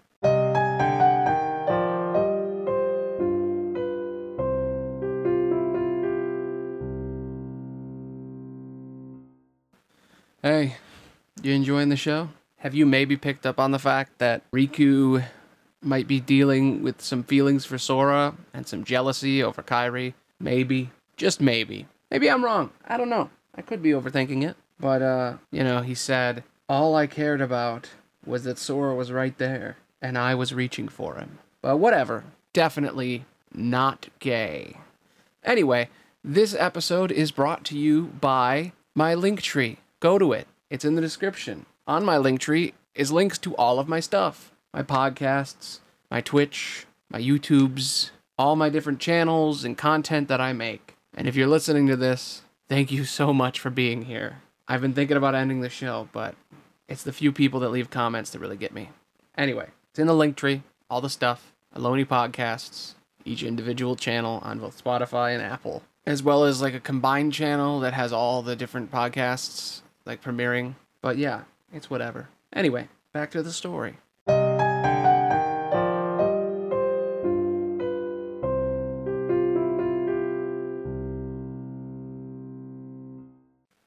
Enjoying 11.82 11.90
the 11.90 11.96
show? 11.96 12.30
Have 12.58 12.76
you 12.76 12.86
maybe 12.86 13.18
picked 13.18 13.46
up 13.46 13.60
on 13.60 13.72
the 13.72 13.80
fact 13.80 14.20
that 14.20 14.44
Riku 14.52 15.24
might 15.82 16.08
be 16.08 16.20
dealing 16.20 16.84
with 16.84 17.02
some 17.02 17.24
feelings 17.24 17.66
for 17.66 17.80
Sora 17.80 18.36
and 18.54 18.68
some 18.68 18.84
jealousy 18.84 19.42
over 19.42 19.64
Kairi. 19.64 20.14
Maybe. 20.40 20.92
Just 21.18 21.42
maybe. 21.42 21.88
Maybe 22.12 22.30
I'm 22.30 22.46
wrong. 22.46 22.70
I 22.88 22.98
don't 22.98 23.10
know. 23.10 23.32
I 23.56 23.64
could 23.64 23.82
be 23.82 23.92
overthinking 23.92 24.48
it. 24.48 24.56
But, 24.80 25.02
uh, 25.02 25.38
you 25.52 25.64
know, 25.64 25.82
he 25.82 25.96
said, 25.96 26.44
all 26.70 26.96
I 26.96 27.08
cared 27.08 27.42
about 27.42 27.90
was 28.26 28.44
that 28.44 28.60
Sora 28.60 28.94
was 28.94 29.12
right 29.12 29.36
there, 29.40 29.78
and 30.02 30.18
I 30.18 30.36
was 30.36 30.54
reaching 30.54 30.88
for 30.88 31.16
him. 31.16 31.40
But 31.64 31.78
whatever. 31.78 32.26
Definitely 32.54 33.26
not 33.54 34.10
gay. 34.20 34.78
Anyway, 35.44 35.90
this 36.24 36.54
episode 36.54 37.12
is 37.12 37.32
brought 37.32 37.64
to 37.66 37.78
you 37.78 38.04
by 38.22 38.74
my 38.94 39.16
link 39.16 39.42
tree. 39.42 39.78
Go 40.00 40.20
to 40.20 40.34
it. 40.34 40.48
It's 40.70 40.86
in 40.86 40.96
the 40.96 41.02
description. 41.02 41.66
On 41.92 42.06
my 42.06 42.18
link 42.18 42.40
tree 42.40 42.74
is 42.96 43.12
links 43.12 43.38
to 43.40 43.54
all 43.58 43.78
of 43.78 43.90
my 43.90 44.00
stuff 44.00 44.54
my 44.74 44.82
podcasts, 44.82 45.80
my 46.10 46.22
Twitch, 46.22 46.86
my 47.10 47.20
YouTubes, 47.20 48.12
all 48.40 48.56
my 48.56 48.70
different 48.70 49.02
channels 49.02 49.66
and 49.66 49.78
content 49.78 50.30
that 50.30 50.40
I 50.40 50.54
make. 50.54 50.96
And 51.14 51.28
if 51.28 51.36
you're 51.36 51.48
listening 51.48 51.88
to 51.88 51.98
this, 51.98 52.44
thank 52.70 52.94
you 52.94 53.04
so 53.04 53.34
much 53.34 53.60
for 53.60 53.70
being 53.70 54.04
here. 54.04 54.38
I've 54.70 54.80
been 54.80 54.94
thinking 54.94 55.18
about 55.18 55.36
ending 55.36 55.60
the 55.60 55.68
show, 55.68 56.08
but 56.14 56.36
it's 56.88 57.04
the 57.04 57.12
few 57.12 57.34
people 57.34 57.60
that 57.60 57.72
leave 57.72 57.90
comments 57.90 58.30
that 58.30 58.40
really 58.40 58.56
get 58.56 58.74
me. 58.74 58.92
Anyway, 59.38 59.68
it's 59.90 60.00
in 60.00 60.08
the 60.08 60.16
link 60.16 60.38
tree, 60.38 60.64
all 60.90 61.02
the 61.02 61.10
stuff, 61.10 61.52
Aloni 61.76 62.06
podcasts, 62.06 62.94
each 63.26 63.44
individual 63.44 63.98
channel 63.98 64.40
on 64.46 64.60
both 64.60 64.82
Spotify 64.82 65.34
and 65.34 65.44
Apple, 65.44 65.84
as 66.06 66.24
well 66.24 66.46
as 66.46 66.62
like 66.62 66.74
a 66.74 66.80
combined 66.80 67.34
channel 67.34 67.82
that 67.82 67.94
has 67.94 68.14
all 68.14 68.42
the 68.42 68.56
different 68.56 68.92
podcasts 68.92 69.82
like 70.06 70.24
premiering. 70.24 70.76
But 71.02 71.18
yeah, 71.18 71.42
it's 71.74 71.90
whatever. 71.90 72.30
Anyway, 72.54 72.88
back 73.13 73.32
to 73.32 73.44
the 73.44 73.51
story. 73.51 73.98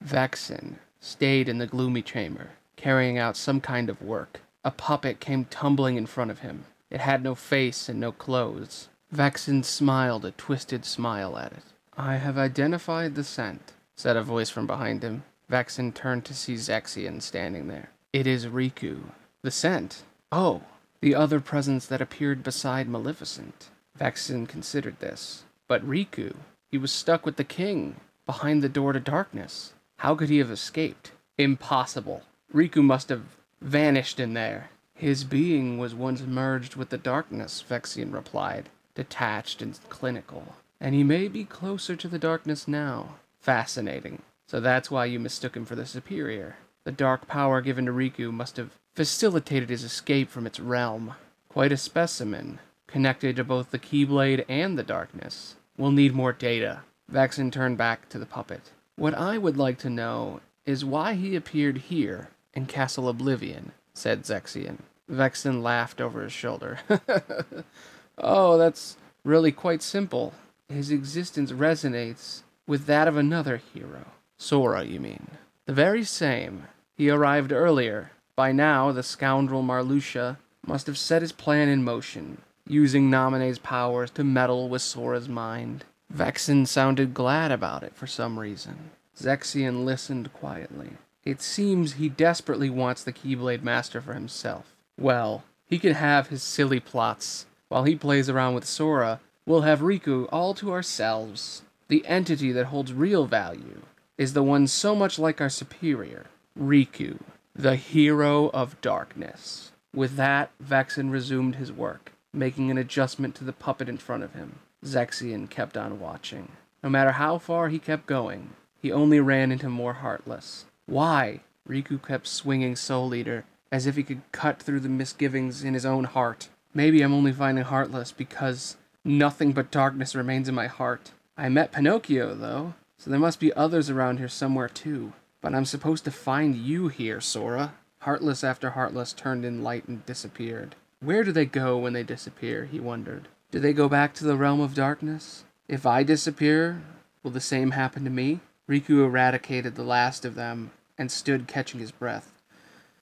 Vexen 0.04 0.76
stayed 1.00 1.48
in 1.48 1.58
the 1.58 1.66
gloomy 1.66 2.02
chamber, 2.02 2.50
carrying 2.76 3.18
out 3.18 3.36
some 3.36 3.60
kind 3.60 3.88
of 3.88 4.00
work. 4.00 4.40
A 4.62 4.70
puppet 4.70 5.18
came 5.18 5.44
tumbling 5.46 5.96
in 5.96 6.06
front 6.06 6.30
of 6.30 6.40
him. 6.40 6.64
It 6.90 7.00
had 7.00 7.22
no 7.22 7.34
face 7.34 7.88
and 7.88 7.98
no 7.98 8.12
clothes. 8.12 8.88
Vexen 9.12 9.64
smiled 9.64 10.24
a 10.24 10.30
twisted 10.30 10.84
smile 10.84 11.36
at 11.36 11.52
it. 11.52 11.64
I 11.96 12.16
have 12.16 12.38
identified 12.38 13.14
the 13.14 13.24
scent, 13.24 13.72
said 13.96 14.16
a 14.16 14.22
voice 14.22 14.50
from 14.50 14.66
behind 14.66 15.02
him. 15.02 15.24
Vexen 15.50 15.92
turned 15.92 16.24
to 16.24 16.34
see 16.34 16.54
Zexion 16.54 17.20
standing 17.20 17.68
there. 17.68 17.90
It 18.12 18.26
is 18.26 18.46
Riku. 18.46 19.10
The 19.42 19.50
scent? 19.50 20.02
Oh, 20.32 20.62
the 21.00 21.14
other 21.14 21.40
presence 21.40 21.86
that 21.86 22.00
appeared 22.00 22.42
beside 22.42 22.88
Maleficent. 22.88 23.68
Vexen 23.98 24.48
considered 24.48 25.00
this. 25.00 25.44
But 25.68 25.86
Riku, 25.86 26.36
he 26.70 26.78
was 26.78 26.92
stuck 26.92 27.26
with 27.26 27.36
the 27.36 27.44
king, 27.44 27.96
behind 28.26 28.62
the 28.62 28.68
door 28.68 28.92
to 28.92 29.00
darkness. 29.00 29.74
How 29.98 30.14
could 30.14 30.28
he 30.28 30.38
have 30.38 30.50
escaped? 30.50 31.12
Impossible. 31.38 32.22
Riku 32.52 32.82
must 32.82 33.08
have 33.08 33.22
vanished 33.60 34.18
in 34.18 34.34
there. 34.34 34.70
His 34.94 35.24
being 35.24 35.78
was 35.78 35.94
once 35.94 36.22
merged 36.22 36.76
with 36.76 36.90
the 36.90 36.98
darkness, 36.98 37.64
Zexion 37.68 38.12
replied, 38.12 38.70
detached 38.94 39.60
and 39.60 39.78
clinical. 39.88 40.54
And 40.80 40.94
he 40.94 41.02
may 41.02 41.28
be 41.28 41.44
closer 41.44 41.96
to 41.96 42.08
the 42.08 42.18
darkness 42.18 42.68
now. 42.68 43.16
Fascinating. 43.40 44.22
So 44.46 44.60
that's 44.60 44.90
why 44.90 45.06
you 45.06 45.18
mistook 45.18 45.56
him 45.56 45.64
for 45.64 45.74
the 45.74 45.86
superior. 45.86 46.56
The 46.84 46.92
dark 46.92 47.26
power 47.26 47.60
given 47.60 47.86
to 47.86 47.92
Riku 47.92 48.32
must 48.32 48.56
have 48.58 48.76
facilitated 48.94 49.70
his 49.70 49.84
escape 49.84 50.30
from 50.30 50.46
its 50.46 50.60
realm. 50.60 51.14
Quite 51.48 51.72
a 51.72 51.76
specimen, 51.76 52.58
connected 52.86 53.36
to 53.36 53.44
both 53.44 53.70
the 53.70 53.78
Keyblade 53.78 54.44
and 54.48 54.78
the 54.78 54.82
darkness. 54.82 55.56
We'll 55.76 55.92
need 55.92 56.14
more 56.14 56.32
data. 56.32 56.82
Vexen 57.10 57.50
turned 57.50 57.78
back 57.78 58.08
to 58.10 58.18
the 58.18 58.26
puppet. 58.26 58.70
What 58.96 59.14
I 59.14 59.38
would 59.38 59.56
like 59.56 59.78
to 59.78 59.90
know 59.90 60.40
is 60.64 60.84
why 60.84 61.14
he 61.14 61.34
appeared 61.34 61.78
here 61.78 62.28
in 62.52 62.66
Castle 62.66 63.08
Oblivion, 63.08 63.72
said 63.92 64.22
Zexion. 64.22 64.78
Vexen 65.10 65.62
laughed 65.62 66.00
over 66.00 66.22
his 66.22 66.32
shoulder. 66.32 66.78
oh, 68.18 68.56
that's 68.56 68.96
really 69.24 69.52
quite 69.52 69.82
simple. 69.82 70.32
His 70.68 70.90
existence 70.90 71.52
resonates 71.52 72.42
with 72.66 72.86
that 72.86 73.08
of 73.08 73.16
another 73.16 73.60
hero. 73.72 74.06
Sora, 74.38 74.84
you 74.84 75.00
mean? 75.00 75.28
The 75.66 75.72
very 75.72 76.04
same. 76.04 76.64
He 76.96 77.08
arrived 77.08 77.52
earlier. 77.52 78.10
By 78.36 78.52
now, 78.52 78.92
the 78.92 79.02
scoundrel 79.02 79.62
Marluxia 79.62 80.38
must 80.66 80.86
have 80.86 80.98
set 80.98 81.22
his 81.22 81.32
plan 81.32 81.68
in 81.68 81.84
motion, 81.84 82.38
using 82.66 83.10
Naminé's 83.10 83.58
powers 83.58 84.10
to 84.12 84.24
meddle 84.24 84.68
with 84.68 84.82
Sora's 84.82 85.28
mind. 85.28 85.84
Vexen 86.12 86.66
sounded 86.66 87.14
glad 87.14 87.52
about 87.52 87.82
it 87.82 87.94
for 87.94 88.06
some 88.06 88.38
reason. 88.38 88.90
Zexion 89.16 89.84
listened 89.84 90.32
quietly. 90.32 90.90
It 91.24 91.40
seems 91.40 91.94
he 91.94 92.08
desperately 92.08 92.68
wants 92.68 93.02
the 93.02 93.12
Keyblade 93.12 93.62
Master 93.62 94.00
for 94.00 94.14
himself. 94.14 94.74
Well, 94.98 95.44
he 95.64 95.78
can 95.78 95.94
have 95.94 96.28
his 96.28 96.42
silly 96.42 96.80
plots. 96.80 97.46
While 97.68 97.84
he 97.84 97.96
plays 97.96 98.28
around 98.28 98.54
with 98.54 98.66
Sora, 98.66 99.20
we'll 99.46 99.62
have 99.62 99.80
Riku 99.80 100.28
all 100.30 100.54
to 100.54 100.72
ourselves. 100.72 101.62
The 101.88 102.06
entity 102.06 102.52
that 102.52 102.66
holds 102.66 102.92
real 102.92 103.26
value 103.26 103.82
is 104.16 104.32
the 104.32 104.42
one 104.42 104.66
so 104.66 104.94
much 104.94 105.18
like 105.18 105.40
our 105.40 105.48
superior, 105.48 106.26
Riku, 106.58 107.18
the 107.54 107.76
hero 107.76 108.48
of 108.50 108.80
darkness. 108.80 109.72
With 109.94 110.16
that, 110.16 110.50
Vexen 110.62 111.10
resumed 111.10 111.56
his 111.56 111.72
work, 111.72 112.12
making 112.32 112.70
an 112.70 112.78
adjustment 112.78 113.34
to 113.36 113.44
the 113.44 113.52
puppet 113.52 113.88
in 113.88 113.98
front 113.98 114.22
of 114.22 114.34
him. 114.34 114.60
Zexion 114.84 115.48
kept 115.48 115.76
on 115.76 116.00
watching. 116.00 116.52
No 116.82 116.90
matter 116.90 117.12
how 117.12 117.38
far 117.38 117.68
he 117.68 117.78
kept 117.78 118.06
going, 118.06 118.50
he 118.80 118.92
only 118.92 119.20
ran 119.20 119.50
into 119.50 119.68
more 119.68 119.94
Heartless. 119.94 120.66
Why? 120.86 121.40
Riku 121.68 122.02
kept 122.06 122.26
swinging 122.26 122.76
Soul 122.76 123.14
Eater 123.14 123.44
as 123.72 123.86
if 123.86 123.96
he 123.96 124.02
could 124.02 124.20
cut 124.30 124.62
through 124.62 124.80
the 124.80 124.88
misgivings 124.88 125.64
in 125.64 125.74
his 125.74 125.86
own 125.86 126.04
heart. 126.04 126.48
Maybe 126.74 127.02
I'm 127.02 127.14
only 127.14 127.32
finding 127.32 127.64
Heartless 127.64 128.12
because 128.12 128.76
nothing 129.04 129.52
but 129.52 129.70
darkness 129.70 130.14
remains 130.14 130.48
in 130.48 130.54
my 130.54 130.66
heart. 130.66 131.12
I 131.36 131.48
met 131.48 131.72
Pinocchio, 131.72 132.34
though, 132.34 132.74
so 133.04 133.10
there 133.10 133.20
must 133.20 133.38
be 133.38 133.52
others 133.52 133.90
around 133.90 134.16
here 134.16 134.28
somewhere 134.28 134.66
too. 134.66 135.12
But 135.42 135.54
I'm 135.54 135.66
supposed 135.66 136.06
to 136.06 136.10
find 136.10 136.56
you 136.56 136.88
here, 136.88 137.20
Sora. 137.20 137.74
Heartless 137.98 138.42
after 138.42 138.70
Heartless 138.70 139.12
turned 139.12 139.44
in 139.44 139.62
light 139.62 139.86
and 139.86 140.06
disappeared. 140.06 140.74
Where 141.00 141.22
do 141.22 141.30
they 141.30 141.44
go 141.44 141.76
when 141.76 141.92
they 141.92 142.02
disappear? 142.02 142.64
he 142.64 142.80
wondered. 142.80 143.28
Do 143.50 143.60
they 143.60 143.74
go 143.74 143.90
back 143.90 144.14
to 144.14 144.24
the 144.24 144.36
realm 144.38 144.60
of 144.60 144.72
darkness? 144.72 145.44
If 145.68 145.84
I 145.84 146.02
disappear, 146.02 146.80
will 147.22 147.30
the 147.30 147.40
same 147.40 147.72
happen 147.72 148.04
to 148.04 148.10
me? 148.10 148.40
Riku 148.66 149.04
eradicated 149.04 149.74
the 149.74 149.84
last 149.84 150.24
of 150.24 150.34
them 150.34 150.70
and 150.96 151.12
stood 151.12 151.46
catching 151.46 151.80
his 151.80 151.92
breath. 151.92 152.32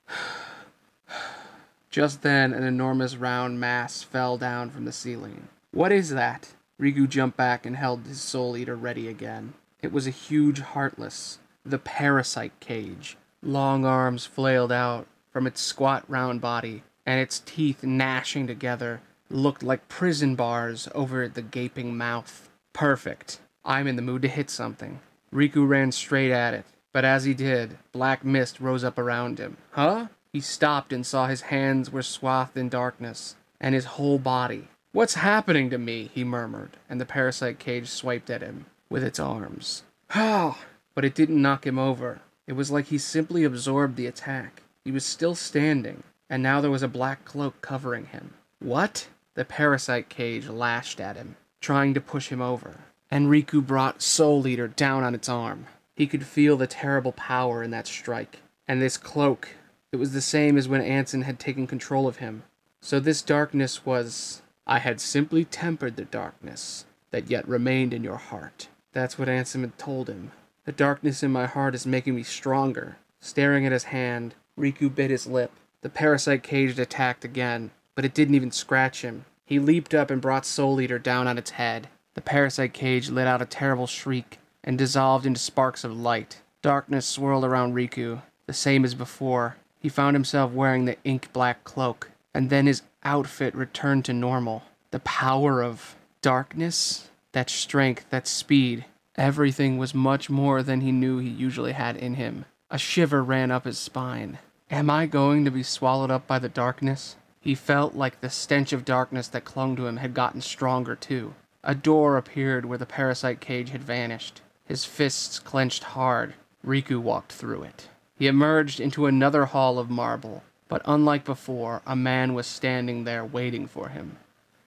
Just 1.91 2.23
then, 2.23 2.53
an 2.53 2.65
enormous 2.65 3.15
round 3.15 3.61
mass 3.61 4.03
fell 4.03 4.37
down 4.37 4.69
from 4.71 4.85
the 4.85 4.91
ceiling. 4.91 5.47
What 5.71 5.93
is 5.93 6.11
that? 6.11 6.55
Riku 6.81 7.09
jumped 7.09 7.37
back 7.37 7.65
and 7.65 7.77
held 7.77 8.05
his 8.05 8.21
soul 8.21 8.57
eater 8.57 8.75
ready 8.75 9.07
again. 9.07 9.55
It 9.83 9.93
was 9.93 10.07
a 10.07 10.11
huge 10.11 10.61
heartless, 10.61 11.41
the 11.65 11.79
parasite 11.79 12.53
cage. 12.61 13.17
Long 13.43 13.85
arms 13.85 14.25
flailed 14.25 14.71
out 14.71 15.09
from 15.33 15.45
its 15.45 15.61
squat 15.61 16.05
round 16.07 16.41
body, 16.41 16.85
and 17.05 17.19
its 17.19 17.43
teeth 17.45 17.83
gnashing 17.83 18.47
together 18.47 19.01
looked 19.29 19.65
like 19.65 19.89
prison 19.89 20.37
bars 20.37 20.89
over 20.95 21.27
the 21.27 21.43
gaping 21.43 21.97
mouth. 21.97 22.49
Perfect. 22.73 23.41
I'm 23.65 23.89
in 23.89 23.97
the 23.97 24.03
mood 24.03 24.23
to 24.23 24.29
hit 24.29 24.51
something. 24.51 25.01
Riku 25.35 25.67
ran 25.67 25.91
straight 25.91 26.31
at 26.31 26.55
it, 26.55 26.65
but 26.93 27.05
as 27.05 27.25
he 27.25 27.35
did, 27.35 27.79
black 27.91 28.25
mist 28.25 28.61
rose 28.61 28.85
up 28.85 28.99
around 28.99 29.41
him. 29.41 29.57
Huh? 29.73 30.09
He 30.33 30.41
stopped 30.41 30.93
and 30.93 31.05
saw 31.05 31.27
his 31.27 31.43
hands 31.43 31.91
were 31.91 32.03
swathed 32.03 32.57
in 32.57 32.69
darkness, 32.69 33.35
and 33.61 33.75
his 33.75 33.87
whole 33.87 34.19
body. 34.21 34.69
What's 34.93 35.15
happening 35.15 35.71
to 35.71 35.79
me? 35.79 36.11
he 36.15 36.23
murmured, 36.23 36.77
and 36.89 37.01
the 37.01 37.07
parasite 37.07 37.59
cage 37.59 37.89
swiped 37.89 38.31
at 38.31 38.43
him 38.43 38.67
with 38.93 39.03
its 39.03 39.19
arms. 39.19 39.83
Ah! 40.11 40.59
but 40.95 41.05
it 41.05 41.15
didn't 41.15 41.41
knock 41.41 41.67
him 41.67 41.79
over. 41.79 42.21
It 42.47 42.53
was 42.53 42.71
like 42.71 42.87
he 42.87 42.99
simply 42.99 43.45
absorbed 43.45 43.97
the 43.97 44.07
attack. 44.07 44.63
He 44.85 44.91
was 44.91 45.05
still 45.05 45.35
standing, 45.35 46.03
and 46.29 46.43
now 46.43 46.61
there 46.61 46.71
was 46.71 46.83
a 46.83 46.89
black 46.89 47.25
cloak 47.25 47.61
covering 47.63 48.07
him. 48.07 48.35
What? 48.59 49.09
The 49.35 49.45
parasite 49.45 50.09
cage 50.09 50.49
lashed 50.49 51.01
at 51.01 51.17
him, 51.17 51.37
trying 51.61 51.95
to 51.95 52.01
push 52.01 52.29
him 52.29 52.43
over. 52.43 52.81
And 53.11 53.29
Riku 53.29 53.67
brought 53.67 54.03
Soul 54.03 54.47
Eater 54.47 54.69
down 54.69 55.03
on 55.03 55.15
its 55.15 55.29
arm. 55.29 55.67
He 55.97 56.07
could 56.07 56.27
feel 56.27 56.57
the 56.57 56.67
terrible 56.67 57.13
power 57.13 57.63
in 57.63 57.71
that 57.71 57.87
strike. 57.87 58.41
And 58.69 58.81
this 58.81 58.97
cloak, 58.97 59.49
it 59.91 59.97
was 59.97 60.13
the 60.13 60.21
same 60.21 60.59
as 60.59 60.69
when 60.69 60.83
Ansem 60.83 61.23
had 61.23 61.39
taken 61.39 61.67
control 61.67 62.07
of 62.07 62.17
him. 62.17 62.43
So 62.81 63.01
this 63.01 63.23
darkness 63.23 63.87
was. 63.87 64.43
I 64.67 64.79
had 64.79 65.01
simply 65.01 65.45
tempered 65.45 65.97
the 65.97 66.05
darkness 66.05 66.85
that 67.11 67.31
yet 67.31 67.47
remained 67.49 67.93
in 67.93 68.05
your 68.05 68.17
heart. 68.17 68.69
That's 68.93 69.19
what 69.19 69.29
Ansem 69.29 69.63
had 69.63 69.79
told 69.79 70.09
him. 70.09 70.33
The 70.65 70.73
darkness 70.73 71.23
in 71.23 71.33
my 71.33 71.47
heart 71.47 71.75
is 71.75 71.87
making 71.87 72.15
me 72.15 72.23
stronger. 72.23 72.99
Staring 73.21 73.67
at 73.67 73.73
his 73.73 73.85
hand, 73.85 74.35
Riku 74.59 74.95
bit 74.95 75.11
his 75.11 75.27
lip. 75.27 75.51
The 75.81 75.89
parasite 75.89 76.43
cage 76.43 76.79
attacked 76.79 77.25
again, 77.25 77.71
but 77.95 78.05
it 78.05 78.15
didn't 78.15 78.35
even 78.35 78.51
scratch 78.51 79.03
him. 79.03 79.25
He 79.45 79.59
leaped 79.59 79.95
up 79.95 80.11
and 80.11 80.21
brought 80.21 80.47
Soul 80.47 80.81
Eater 80.81 80.99
down 80.99 81.27
on 81.27 81.39
its 81.39 81.53
head. 81.53 81.89
The 82.15 82.21
parasite 82.21 82.73
cage 82.73 83.11
let 83.11 83.27
out 83.27 83.43
a 83.43 83.47
terrible 83.47 83.87
shriek 83.87 84.39
and 84.63 84.79
dissolved 84.79 85.27
into 85.27 85.41
sparks 85.41 85.85
of 85.85 85.99
light. 85.99 86.43
Darkness 86.61 87.07
swirled 87.07 87.45
around 87.45 87.75
Riku, 87.75 88.23
the 88.47 88.53
same 88.53 88.85
as 88.85 88.95
before. 88.95 89.57
He 89.81 89.89
found 89.89 90.15
himself 90.15 90.53
wearing 90.53 90.85
the 90.85 90.97
ink 91.03 91.33
black 91.33 91.65
cloak, 91.65 92.11
and 92.33 92.51
then 92.51 92.67
his 92.67 92.83
outfit 93.03 93.55
returned 93.55 94.05
to 94.05 94.13
normal. 94.13 94.63
The 94.93 95.01
power 95.01 95.63
of 95.63 95.97
darkness? 96.21 97.09
That 97.33 97.51
strength, 97.51 98.09
that 98.11 98.27
speed. 98.27 98.85
Everything 99.17 99.77
was 99.77 99.95
much 99.95 100.31
more 100.31 100.63
than 100.63 100.81
he 100.81 100.93
knew 100.93 101.19
he 101.19 101.29
usually 101.29 101.73
had 101.73 101.97
in 101.97 102.15
him. 102.15 102.45
A 102.71 102.79
shiver 102.79 103.23
ran 103.23 103.51
up 103.51 103.65
his 103.65 103.79
spine. 103.79 104.39
Am 104.71 104.89
I 104.89 105.07
going 105.07 105.45
to 105.45 105.51
be 105.51 105.63
swallowed 105.63 106.11
up 106.11 106.27
by 106.27 106.39
the 106.39 106.49
darkness? 106.49 107.17
He 107.41 107.55
felt 107.55 107.95
like 107.95 108.21
the 108.21 108.31
stench 108.31 108.73
of 108.73 108.85
darkness 108.85 109.29
that 109.29 109.45
clung 109.45 109.77
to 109.77 109.87
him 109.87 109.99
had 109.99 110.15
gotten 110.15 110.41
stronger 110.41 110.95
too. 110.95 111.35
A 111.65 111.75
door 111.75 112.17
appeared 112.17 112.65
where 112.65 112.79
the 112.79 112.87
parasite 112.87 113.41
cage 113.41 113.71
had 113.71 113.83
vanished. 113.83 114.41
His 114.65 114.85
fists 114.85 115.39
clenched 115.39 115.85
hard. 115.85 116.35
Riku 116.65 116.99
walked 116.99 117.33
through 117.33 117.65
it. 117.65 117.89
He 118.17 118.29
emerged 118.29 118.81
into 118.81 119.07
another 119.07 119.47
hall 119.47 119.79
of 119.79 119.91
marble, 119.91 120.43
but 120.69 120.83
unlike 120.85 121.25
before, 121.25 121.83
a 121.87 121.97
man 121.97 122.35
was 122.35 122.47
standing 122.47 123.05
there 123.05 123.25
waiting 123.25 123.67
for 123.67 123.89
him. 123.89 124.19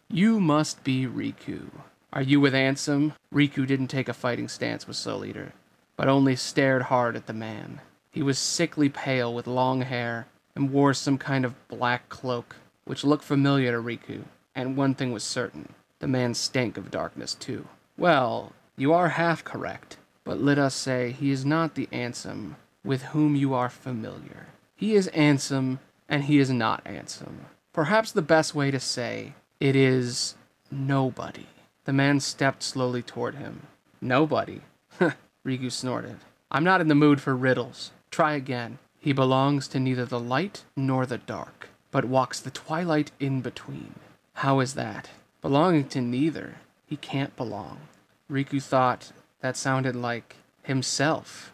You 0.10 0.40
must 0.40 0.84
be 0.84 1.08
Riku. 1.08 1.70
Are 2.16 2.22
you 2.22 2.40
with 2.40 2.54
Ansem? 2.54 3.12
Riku 3.34 3.68
didn't 3.68 3.90
take 3.90 4.08
a 4.08 4.14
fighting 4.14 4.48
stance 4.48 4.88
with 4.88 4.96
Soul 4.96 5.26
Eater, 5.26 5.52
but 5.98 6.08
only 6.08 6.38
stared 6.38 6.84
hard 6.84 7.18
at 7.18 7.26
the 7.26 7.34
man. 7.34 7.82
He 8.10 8.24
was 8.24 8.40
sickly 8.40 8.88
pale 8.88 9.34
with 9.34 9.48
long 9.48 9.82
hair 9.82 10.28
and 10.56 10.72
wore 10.72 10.94
some 10.94 11.18
kind 11.18 11.44
of 11.44 11.68
black 11.68 12.08
cloak, 12.08 12.56
which 12.86 13.04
looked 13.04 13.26
familiar 13.26 13.74
to 13.74 13.84
Riku, 13.84 14.24
and 14.56 14.78
one 14.78 14.96
thing 14.96 15.12
was 15.12 15.26
certain 15.26 15.74
the 16.00 16.08
man 16.08 16.34
stank 16.34 16.78
of 16.78 16.90
darkness 16.90 17.34
too. 17.34 17.68
Well, 17.98 18.54
you 18.78 18.94
are 18.94 19.10
half 19.10 19.44
correct. 19.44 19.98
but 20.24 20.42
let 20.42 20.58
us 20.58 20.74
say 20.74 21.12
he 21.12 21.32
is 21.32 21.46
not 21.46 21.76
the 21.76 21.88
Ansem 21.92 22.56
with 22.84 23.04
whom 23.04 23.36
you 23.36 23.54
are 23.54 23.70
familiar. 23.70 24.48
He 24.76 24.96
is 24.96 25.10
Ansem, 25.10 25.80
and 26.08 26.24
he 26.24 26.40
is 26.40 26.50
not 26.50 26.84
Ansem. 26.86 27.46
Perhaps 27.74 28.14
the 28.14 28.22
best 28.22 28.56
way 28.56 28.72
to 28.72 28.80
say 28.80 29.34
it 29.60 29.76
is 29.76 30.36
nobody. 30.72 31.46
The 31.86 31.94
man 31.94 32.20
stepped 32.20 32.64
slowly 32.64 33.02
toward 33.02 33.36
him. 33.36 33.68
Nobody? 34.02 34.62
Riku 35.46 35.72
snorted. 35.72 36.18
I'm 36.52 36.64
not 36.64 36.82
in 36.82 36.88
the 36.88 36.96
mood 36.96 37.22
for 37.22 37.36
riddles. 37.36 37.92
Try 38.12 38.34
again. 38.34 38.80
He 39.00 39.14
belongs 39.14 39.68
to 39.70 39.80
neither 39.80 40.06
the 40.06 40.20
light 40.20 40.64
nor 40.76 41.06
the 41.06 41.20
dark, 41.20 41.70
but 41.92 42.06
walks 42.06 42.40
the 42.40 42.50
twilight 42.50 43.12
in 43.20 43.42
between. 43.42 43.96
How 44.34 44.60
is 44.60 44.74
that? 44.74 45.10
Belonging 45.42 45.88
to 45.90 46.02
neither, 46.02 46.56
he 46.88 46.98
can't 46.98 47.36
belong. 47.36 47.78
Riku 48.32 48.62
thought 48.62 49.12
that 49.42 49.56
sounded 49.56 49.96
like 49.96 50.38
himself. 50.64 51.52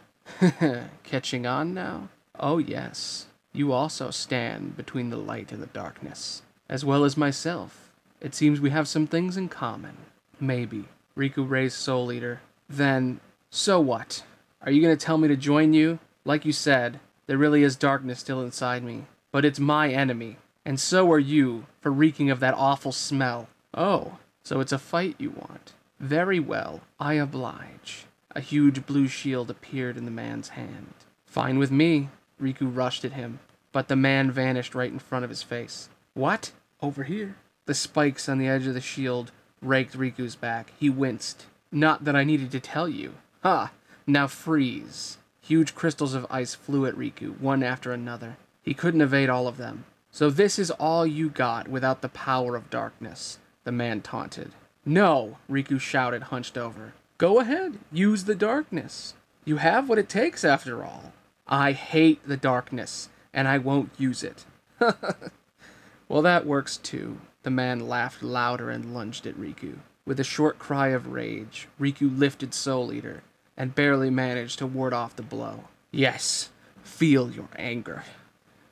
Catching 1.04 1.46
on 1.46 1.74
now? 1.74 2.08
Oh, 2.40 2.56
yes. 2.56 3.26
You 3.52 3.72
also 3.72 4.10
stand 4.10 4.78
between 4.78 5.10
the 5.10 5.18
light 5.18 5.52
and 5.52 5.62
the 5.62 5.66
darkness, 5.66 6.40
as 6.70 6.86
well 6.86 7.04
as 7.04 7.18
myself. 7.18 7.90
It 8.18 8.34
seems 8.34 8.60
we 8.60 8.70
have 8.70 8.88
some 8.88 9.06
things 9.06 9.36
in 9.36 9.50
common. 9.50 9.96
Maybe. 10.42 10.86
Riku 11.16 11.48
raised 11.48 11.76
Soul 11.76 12.10
Eater. 12.10 12.40
Then, 12.68 13.20
so 13.48 13.78
what? 13.78 14.24
Are 14.60 14.72
you 14.72 14.82
going 14.82 14.96
to 14.96 15.06
tell 15.06 15.16
me 15.16 15.28
to 15.28 15.36
join 15.36 15.72
you? 15.72 16.00
Like 16.24 16.44
you 16.44 16.52
said, 16.52 16.98
there 17.26 17.38
really 17.38 17.62
is 17.62 17.76
darkness 17.76 18.18
still 18.18 18.42
inside 18.42 18.82
me. 18.82 19.04
But 19.30 19.44
it's 19.44 19.60
my 19.60 19.90
enemy. 19.90 20.38
And 20.64 20.80
so 20.80 21.12
are 21.12 21.18
you, 21.20 21.66
for 21.80 21.92
reeking 21.92 22.28
of 22.28 22.40
that 22.40 22.54
awful 22.54 22.90
smell. 22.90 23.48
Oh, 23.72 24.18
so 24.42 24.58
it's 24.58 24.72
a 24.72 24.78
fight 24.78 25.14
you 25.16 25.30
want. 25.30 25.74
Very 26.00 26.40
well, 26.40 26.80
I 26.98 27.14
oblige. 27.14 28.06
A 28.34 28.40
huge 28.40 28.84
blue 28.84 29.06
shield 29.06 29.48
appeared 29.48 29.96
in 29.96 30.06
the 30.06 30.10
man's 30.10 30.50
hand. 30.50 30.94
Fine 31.24 31.60
with 31.60 31.70
me. 31.70 32.08
Riku 32.40 32.68
rushed 32.74 33.04
at 33.04 33.12
him, 33.12 33.38
but 33.70 33.86
the 33.86 33.94
man 33.94 34.32
vanished 34.32 34.74
right 34.74 34.90
in 34.90 34.98
front 34.98 35.22
of 35.24 35.30
his 35.30 35.44
face. 35.44 35.88
What? 36.14 36.50
Over 36.80 37.04
here. 37.04 37.36
The 37.66 37.74
spikes 37.74 38.28
on 38.28 38.38
the 38.38 38.48
edge 38.48 38.66
of 38.66 38.74
the 38.74 38.80
shield 38.80 39.30
raked 39.62 39.96
Riku's 39.96 40.36
back. 40.36 40.72
He 40.78 40.90
winced. 40.90 41.46
Not 41.70 42.04
that 42.04 42.16
I 42.16 42.24
needed 42.24 42.50
to 42.52 42.60
tell 42.60 42.88
you. 42.88 43.14
Ha! 43.42 43.72
Now 44.06 44.26
freeze. 44.26 45.18
Huge 45.40 45.74
crystals 45.74 46.14
of 46.14 46.26
ice 46.30 46.54
flew 46.54 46.86
at 46.86 46.94
Riku, 46.94 47.40
one 47.40 47.62
after 47.62 47.92
another. 47.92 48.36
He 48.62 48.74
couldn't 48.74 49.00
evade 49.00 49.28
all 49.28 49.48
of 49.48 49.56
them. 49.56 49.84
So 50.10 50.28
this 50.28 50.58
is 50.58 50.70
all 50.70 51.06
you 51.06 51.30
got 51.30 51.68
without 51.68 52.02
the 52.02 52.08
power 52.08 52.54
of 52.54 52.70
darkness, 52.70 53.38
the 53.64 53.72
man 53.72 54.02
taunted. 54.02 54.52
No, 54.84 55.38
Riku 55.50 55.80
shouted, 55.80 56.24
hunched 56.24 56.58
over. 56.58 56.92
Go 57.16 57.40
ahead, 57.40 57.78
use 57.90 58.24
the 58.24 58.34
darkness. 58.34 59.14
You 59.44 59.56
have 59.56 59.88
what 59.88 59.98
it 59.98 60.08
takes 60.08 60.44
after 60.44 60.84
all. 60.84 61.12
I 61.46 61.72
hate 61.72 62.26
the 62.26 62.36
darkness, 62.36 63.08
and 63.32 63.48
I 63.48 63.58
won't 63.58 63.90
use 63.98 64.22
it. 64.22 64.44
well, 66.08 66.22
that 66.22 66.46
works 66.46 66.76
too. 66.76 67.18
The 67.42 67.50
man 67.50 67.88
laughed 67.88 68.22
louder 68.22 68.70
and 68.70 68.94
lunged 68.94 69.26
at 69.26 69.36
Riku. 69.36 69.78
With 70.04 70.20
a 70.20 70.24
short 70.24 70.58
cry 70.58 70.88
of 70.88 71.08
rage, 71.08 71.68
Riku 71.80 72.16
lifted 72.16 72.54
Soul 72.54 72.92
Eater 72.92 73.22
and 73.56 73.74
barely 73.74 74.10
managed 74.10 74.58
to 74.58 74.66
ward 74.66 74.92
off 74.92 75.16
the 75.16 75.22
blow. 75.22 75.64
Yes, 75.90 76.50
feel 76.82 77.30
your 77.30 77.48
anger. 77.56 78.04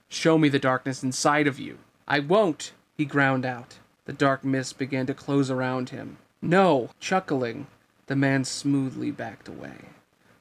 Show 0.09 0.39
me 0.39 0.49
the 0.49 0.59
darkness 0.59 1.03
inside 1.03 1.47
of 1.47 1.59
you. 1.59 1.79
I 2.09 2.19
won't, 2.19 2.73
he 2.97 3.05
ground 3.05 3.45
out. 3.45 3.79
The 4.07 4.13
dark 4.13 4.45
mist 4.45 4.79
began 4.79 5.07
to 5.07 5.15
close 5.15 5.51
around 5.51 5.91
him. 5.91 6.17
No, 6.43 6.91
chuckling, 6.99 7.67
the 8.07 8.17
man 8.17 8.45
smoothly 8.45 9.11
backed 9.11 9.47
away. 9.47 9.91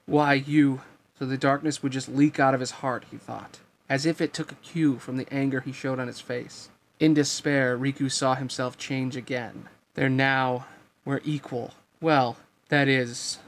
Why, 0.05 0.33
you. 0.33 0.81
So 1.19 1.25
the 1.25 1.37
darkness 1.37 1.83
would 1.83 1.91
just 1.91 2.09
leak 2.09 2.39
out 2.39 2.53
of 2.53 2.61
his 2.61 2.71
heart, 2.71 3.05
he 3.11 3.17
thought, 3.17 3.59
as 3.89 4.05
if 4.05 4.21
it 4.21 4.33
took 4.33 4.51
a 4.51 4.55
cue 4.55 4.97
from 4.97 5.17
the 5.17 5.31
anger 5.31 5.59
he 5.59 5.71
showed 5.71 5.99
on 5.99 6.07
his 6.07 6.21
face. 6.21 6.69
In 6.99 7.13
despair, 7.13 7.77
Riku 7.77 8.11
saw 8.11 8.35
himself 8.35 8.77
change 8.77 9.15
again. 9.15 9.69
There 9.93 10.09
now 10.09 10.65
we're 11.05 11.21
equal. 11.23 11.73
Well, 12.01 12.35
that 12.67 12.89
is, 12.89 13.39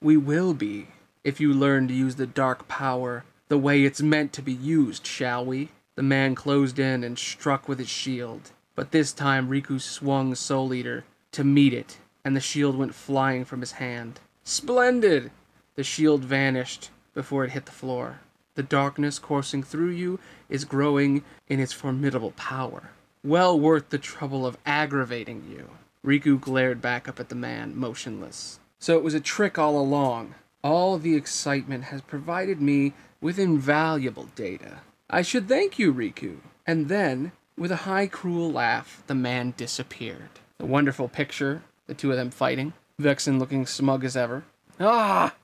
we 0.00 0.16
will 0.16 0.52
be 0.52 0.88
if 1.22 1.40
you 1.40 1.52
learn 1.52 1.86
to 1.88 1.94
use 1.94 2.16
the 2.16 2.26
dark 2.26 2.66
power 2.66 3.24
the 3.48 3.56
way 3.56 3.84
it's 3.84 4.02
meant 4.02 4.32
to 4.32 4.42
be 4.42 4.52
used, 4.52 5.06
shall 5.06 5.44
we? 5.44 5.68
The 5.94 6.02
man 6.02 6.34
closed 6.34 6.80
in 6.80 7.04
and 7.04 7.16
struck 7.16 7.68
with 7.68 7.78
his 7.78 7.88
shield, 7.88 8.50
but 8.74 8.90
this 8.90 9.12
time 9.12 9.48
Riku 9.48 9.80
swung 9.80 10.34
Soul 10.34 10.74
Eater 10.74 11.04
to 11.32 11.44
meet 11.44 11.72
it, 11.72 11.98
and 12.24 12.34
the 12.34 12.40
shield 12.40 12.76
went 12.76 12.94
flying 12.94 13.44
from 13.44 13.60
his 13.60 13.72
hand. 13.72 14.18
Splendid! 14.42 15.30
The 15.76 15.84
shield 15.84 16.24
vanished 16.24 16.90
before 17.14 17.44
it 17.44 17.52
hit 17.52 17.66
the 17.66 17.72
floor. 17.72 18.20
The 18.56 18.62
darkness 18.62 19.18
coursing 19.18 19.62
through 19.62 19.90
you 19.90 20.18
is 20.48 20.64
growing 20.64 21.22
in 21.46 21.60
its 21.60 21.74
formidable 21.74 22.32
power. 22.32 22.90
Well 23.22 23.58
worth 23.60 23.90
the 23.90 23.98
trouble 23.98 24.46
of 24.46 24.56
aggravating 24.64 25.44
you. 25.50 25.70
Riku 26.04 26.40
glared 26.40 26.80
back 26.80 27.06
up 27.06 27.20
at 27.20 27.28
the 27.28 27.34
man, 27.34 27.76
motionless. 27.76 28.58
So 28.78 28.96
it 28.96 29.04
was 29.04 29.14
a 29.14 29.20
trick 29.20 29.58
all 29.58 29.78
along. 29.78 30.34
All 30.64 30.98
the 30.98 31.16
excitement 31.16 31.84
has 31.84 32.00
provided 32.00 32.60
me 32.60 32.94
with 33.20 33.38
invaluable 33.38 34.30
data. 34.34 34.78
I 35.10 35.22
should 35.22 35.48
thank 35.48 35.78
you, 35.78 35.92
Riku. 35.92 36.38
And 36.66 36.88
then, 36.88 37.32
with 37.58 37.70
a 37.70 37.84
high, 37.84 38.06
cruel 38.06 38.50
laugh, 38.50 39.02
the 39.06 39.14
man 39.14 39.52
disappeared. 39.56 40.30
The 40.58 40.66
wonderful 40.66 41.08
picture, 41.08 41.62
the 41.86 41.94
two 41.94 42.10
of 42.10 42.16
them 42.16 42.30
fighting, 42.30 42.72
Vexen 42.98 43.38
looking 43.38 43.66
smug 43.66 44.02
as 44.02 44.16
ever. 44.16 44.44
Ah! 44.80 45.34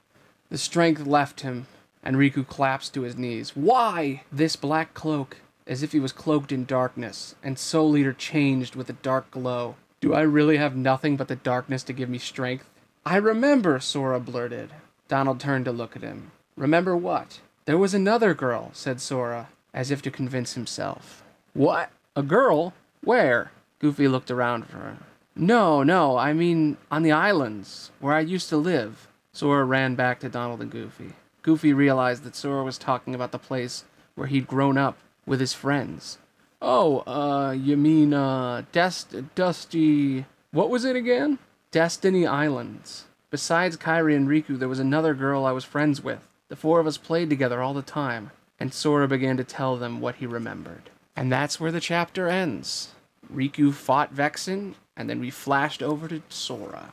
The 0.48 0.59
strength 0.59 1.07
left 1.07 1.42
him, 1.42 1.66
and 2.02 2.16
Riku 2.16 2.46
collapsed 2.46 2.94
to 2.94 3.02
his 3.02 3.16
knees. 3.16 3.54
Why? 3.54 4.22
This 4.32 4.56
black 4.56 4.94
cloak, 4.94 5.38
as 5.66 5.82
if 5.82 5.92
he 5.92 6.00
was 6.00 6.12
cloaked 6.12 6.52
in 6.52 6.64
darkness, 6.64 7.34
and 7.42 7.58
Soul 7.58 7.96
Eater 7.96 8.12
changed 8.12 8.74
with 8.74 8.90
a 8.90 8.94
dark 8.94 9.30
glow. 9.30 9.76
Do 10.00 10.14
I 10.14 10.22
really 10.22 10.56
have 10.56 10.74
nothing 10.74 11.16
but 11.16 11.28
the 11.28 11.36
darkness 11.36 11.82
to 11.84 11.92
give 11.92 12.08
me 12.08 12.18
strength? 12.18 12.68
I 13.06 13.16
remember, 13.16 13.78
Sora 13.80 14.20
blurted. 14.20 14.70
Donald 15.08 15.40
turned 15.40 15.64
to 15.66 15.72
look 15.72 15.94
at 15.94 16.02
him. 16.02 16.32
Remember 16.56 16.96
what? 16.96 17.40
There 17.64 17.78
was 17.78 17.94
another 17.94 18.34
girl, 18.34 18.70
said 18.72 19.00
Sora, 19.00 19.48
as 19.72 19.90
if 19.90 20.02
to 20.02 20.10
convince 20.10 20.54
himself. 20.54 21.22
What? 21.52 21.90
A 22.16 22.22
girl? 22.22 22.74
Where? 23.02 23.52
Goofy 23.78 24.08
looked 24.08 24.30
around 24.30 24.66
for 24.66 24.78
her. 24.78 24.98
No, 25.34 25.82
no, 25.82 26.16
I 26.16 26.32
mean 26.32 26.76
on 26.90 27.02
the 27.02 27.12
islands, 27.12 27.90
where 28.00 28.14
I 28.14 28.20
used 28.20 28.48
to 28.50 28.56
live. 28.56 29.08
Sora 29.32 29.64
ran 29.64 29.94
back 29.94 30.20
to 30.20 30.28
Donald 30.28 30.60
and 30.60 30.70
Goofy. 30.70 31.12
Goofy 31.42 31.72
realized 31.72 32.22
that 32.24 32.37
Sora 32.37 32.62
was 32.64 32.78
talking 32.78 33.14
about 33.14 33.33
the 33.33 33.38
place 33.38 33.85
where 34.14 34.28
he'd 34.28 34.46
grown 34.46 34.78
up 34.78 34.96
with 35.26 35.40
his 35.40 35.52
friends. 35.52 36.18
Oh, 36.61 37.00
uh, 37.00 37.52
you 37.52 37.76
mean, 37.76 38.14
uh, 38.14 38.62
Dest- 38.70 39.35
Dusty. 39.35 40.26
What 40.52 40.70
was 40.70 40.85
it 40.85 40.94
again? 40.94 41.38
Destiny 41.72 42.26
Islands. 42.26 43.07
Besides 43.31 43.76
Kairi 43.76 44.14
and 44.14 44.28
Riku, 44.28 44.59
there 44.59 44.68
was 44.68 44.78
another 44.78 45.14
girl 45.14 45.44
I 45.44 45.52
was 45.52 45.64
friends 45.64 46.02
with. 46.02 46.28
The 46.48 46.57
four 46.57 46.78
of 46.78 46.87
us 46.87 46.98
played 46.98 47.31
together 47.31 47.62
all 47.62 47.74
the 47.74 47.83
time, 47.83 48.31
and 48.61 48.72
Sora 48.72 49.09
began 49.09 49.37
to 49.38 49.44
tell 49.44 49.76
them 49.76 50.00
what 50.00 50.16
he 50.16 50.26
remembered. 50.26 50.90
And 51.16 51.33
that's 51.33 51.59
where 51.59 51.72
the 51.72 51.81
chapter 51.81 52.28
ends. 52.28 52.90
Riku 53.33 53.72
fought 53.72 54.14
Vexen, 54.14 54.74
and 54.96 55.09
then 55.09 55.18
we 55.18 55.31
flashed 55.31 55.83
over 55.83 56.07
to 56.09 56.22
Sora. 56.28 56.92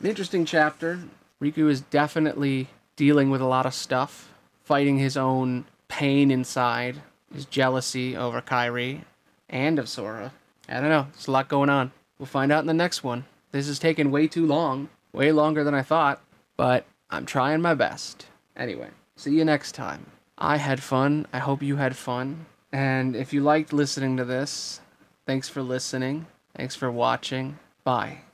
An 0.00 0.06
interesting 0.06 0.44
chapter. 0.44 1.00
Riku 1.40 1.68
is 1.68 1.82
definitely 1.82 2.68
dealing 2.96 3.30
with 3.30 3.40
a 3.40 3.46
lot 3.46 3.66
of 3.66 3.74
stuff, 3.74 4.32
fighting 4.64 4.98
his 4.98 5.16
own 5.16 5.66
pain 5.88 6.30
inside, 6.30 6.96
his 7.32 7.44
jealousy 7.44 8.16
over 8.16 8.40
Kairi 8.40 9.02
and 9.48 9.78
of 9.78 9.88
Sora. 9.88 10.32
I 10.68 10.80
don't 10.80 10.90
know. 10.90 11.06
There's 11.12 11.28
a 11.28 11.30
lot 11.30 11.48
going 11.48 11.70
on. 11.70 11.92
We'll 12.18 12.26
find 12.26 12.50
out 12.50 12.60
in 12.60 12.66
the 12.66 12.74
next 12.74 13.04
one. 13.04 13.24
This 13.52 13.68
has 13.68 13.78
taken 13.78 14.10
way 14.10 14.26
too 14.26 14.46
long, 14.46 14.88
way 15.12 15.32
longer 15.32 15.62
than 15.62 15.74
I 15.74 15.82
thought, 15.82 16.20
but 16.56 16.86
I'm 17.10 17.26
trying 17.26 17.62
my 17.62 17.74
best. 17.74 18.26
Anyway, 18.56 18.88
see 19.16 19.36
you 19.36 19.44
next 19.44 19.72
time. 19.72 20.06
I 20.38 20.56
had 20.56 20.82
fun. 20.82 21.26
I 21.32 21.38
hope 21.38 21.62
you 21.62 21.76
had 21.76 21.96
fun. 21.96 22.46
And 22.72 23.14
if 23.16 23.32
you 23.32 23.42
liked 23.42 23.72
listening 23.72 24.16
to 24.16 24.24
this, 24.24 24.80
thanks 25.24 25.48
for 25.48 25.62
listening. 25.62 26.26
Thanks 26.54 26.74
for 26.74 26.90
watching. 26.90 27.58
Bye. 27.84 28.25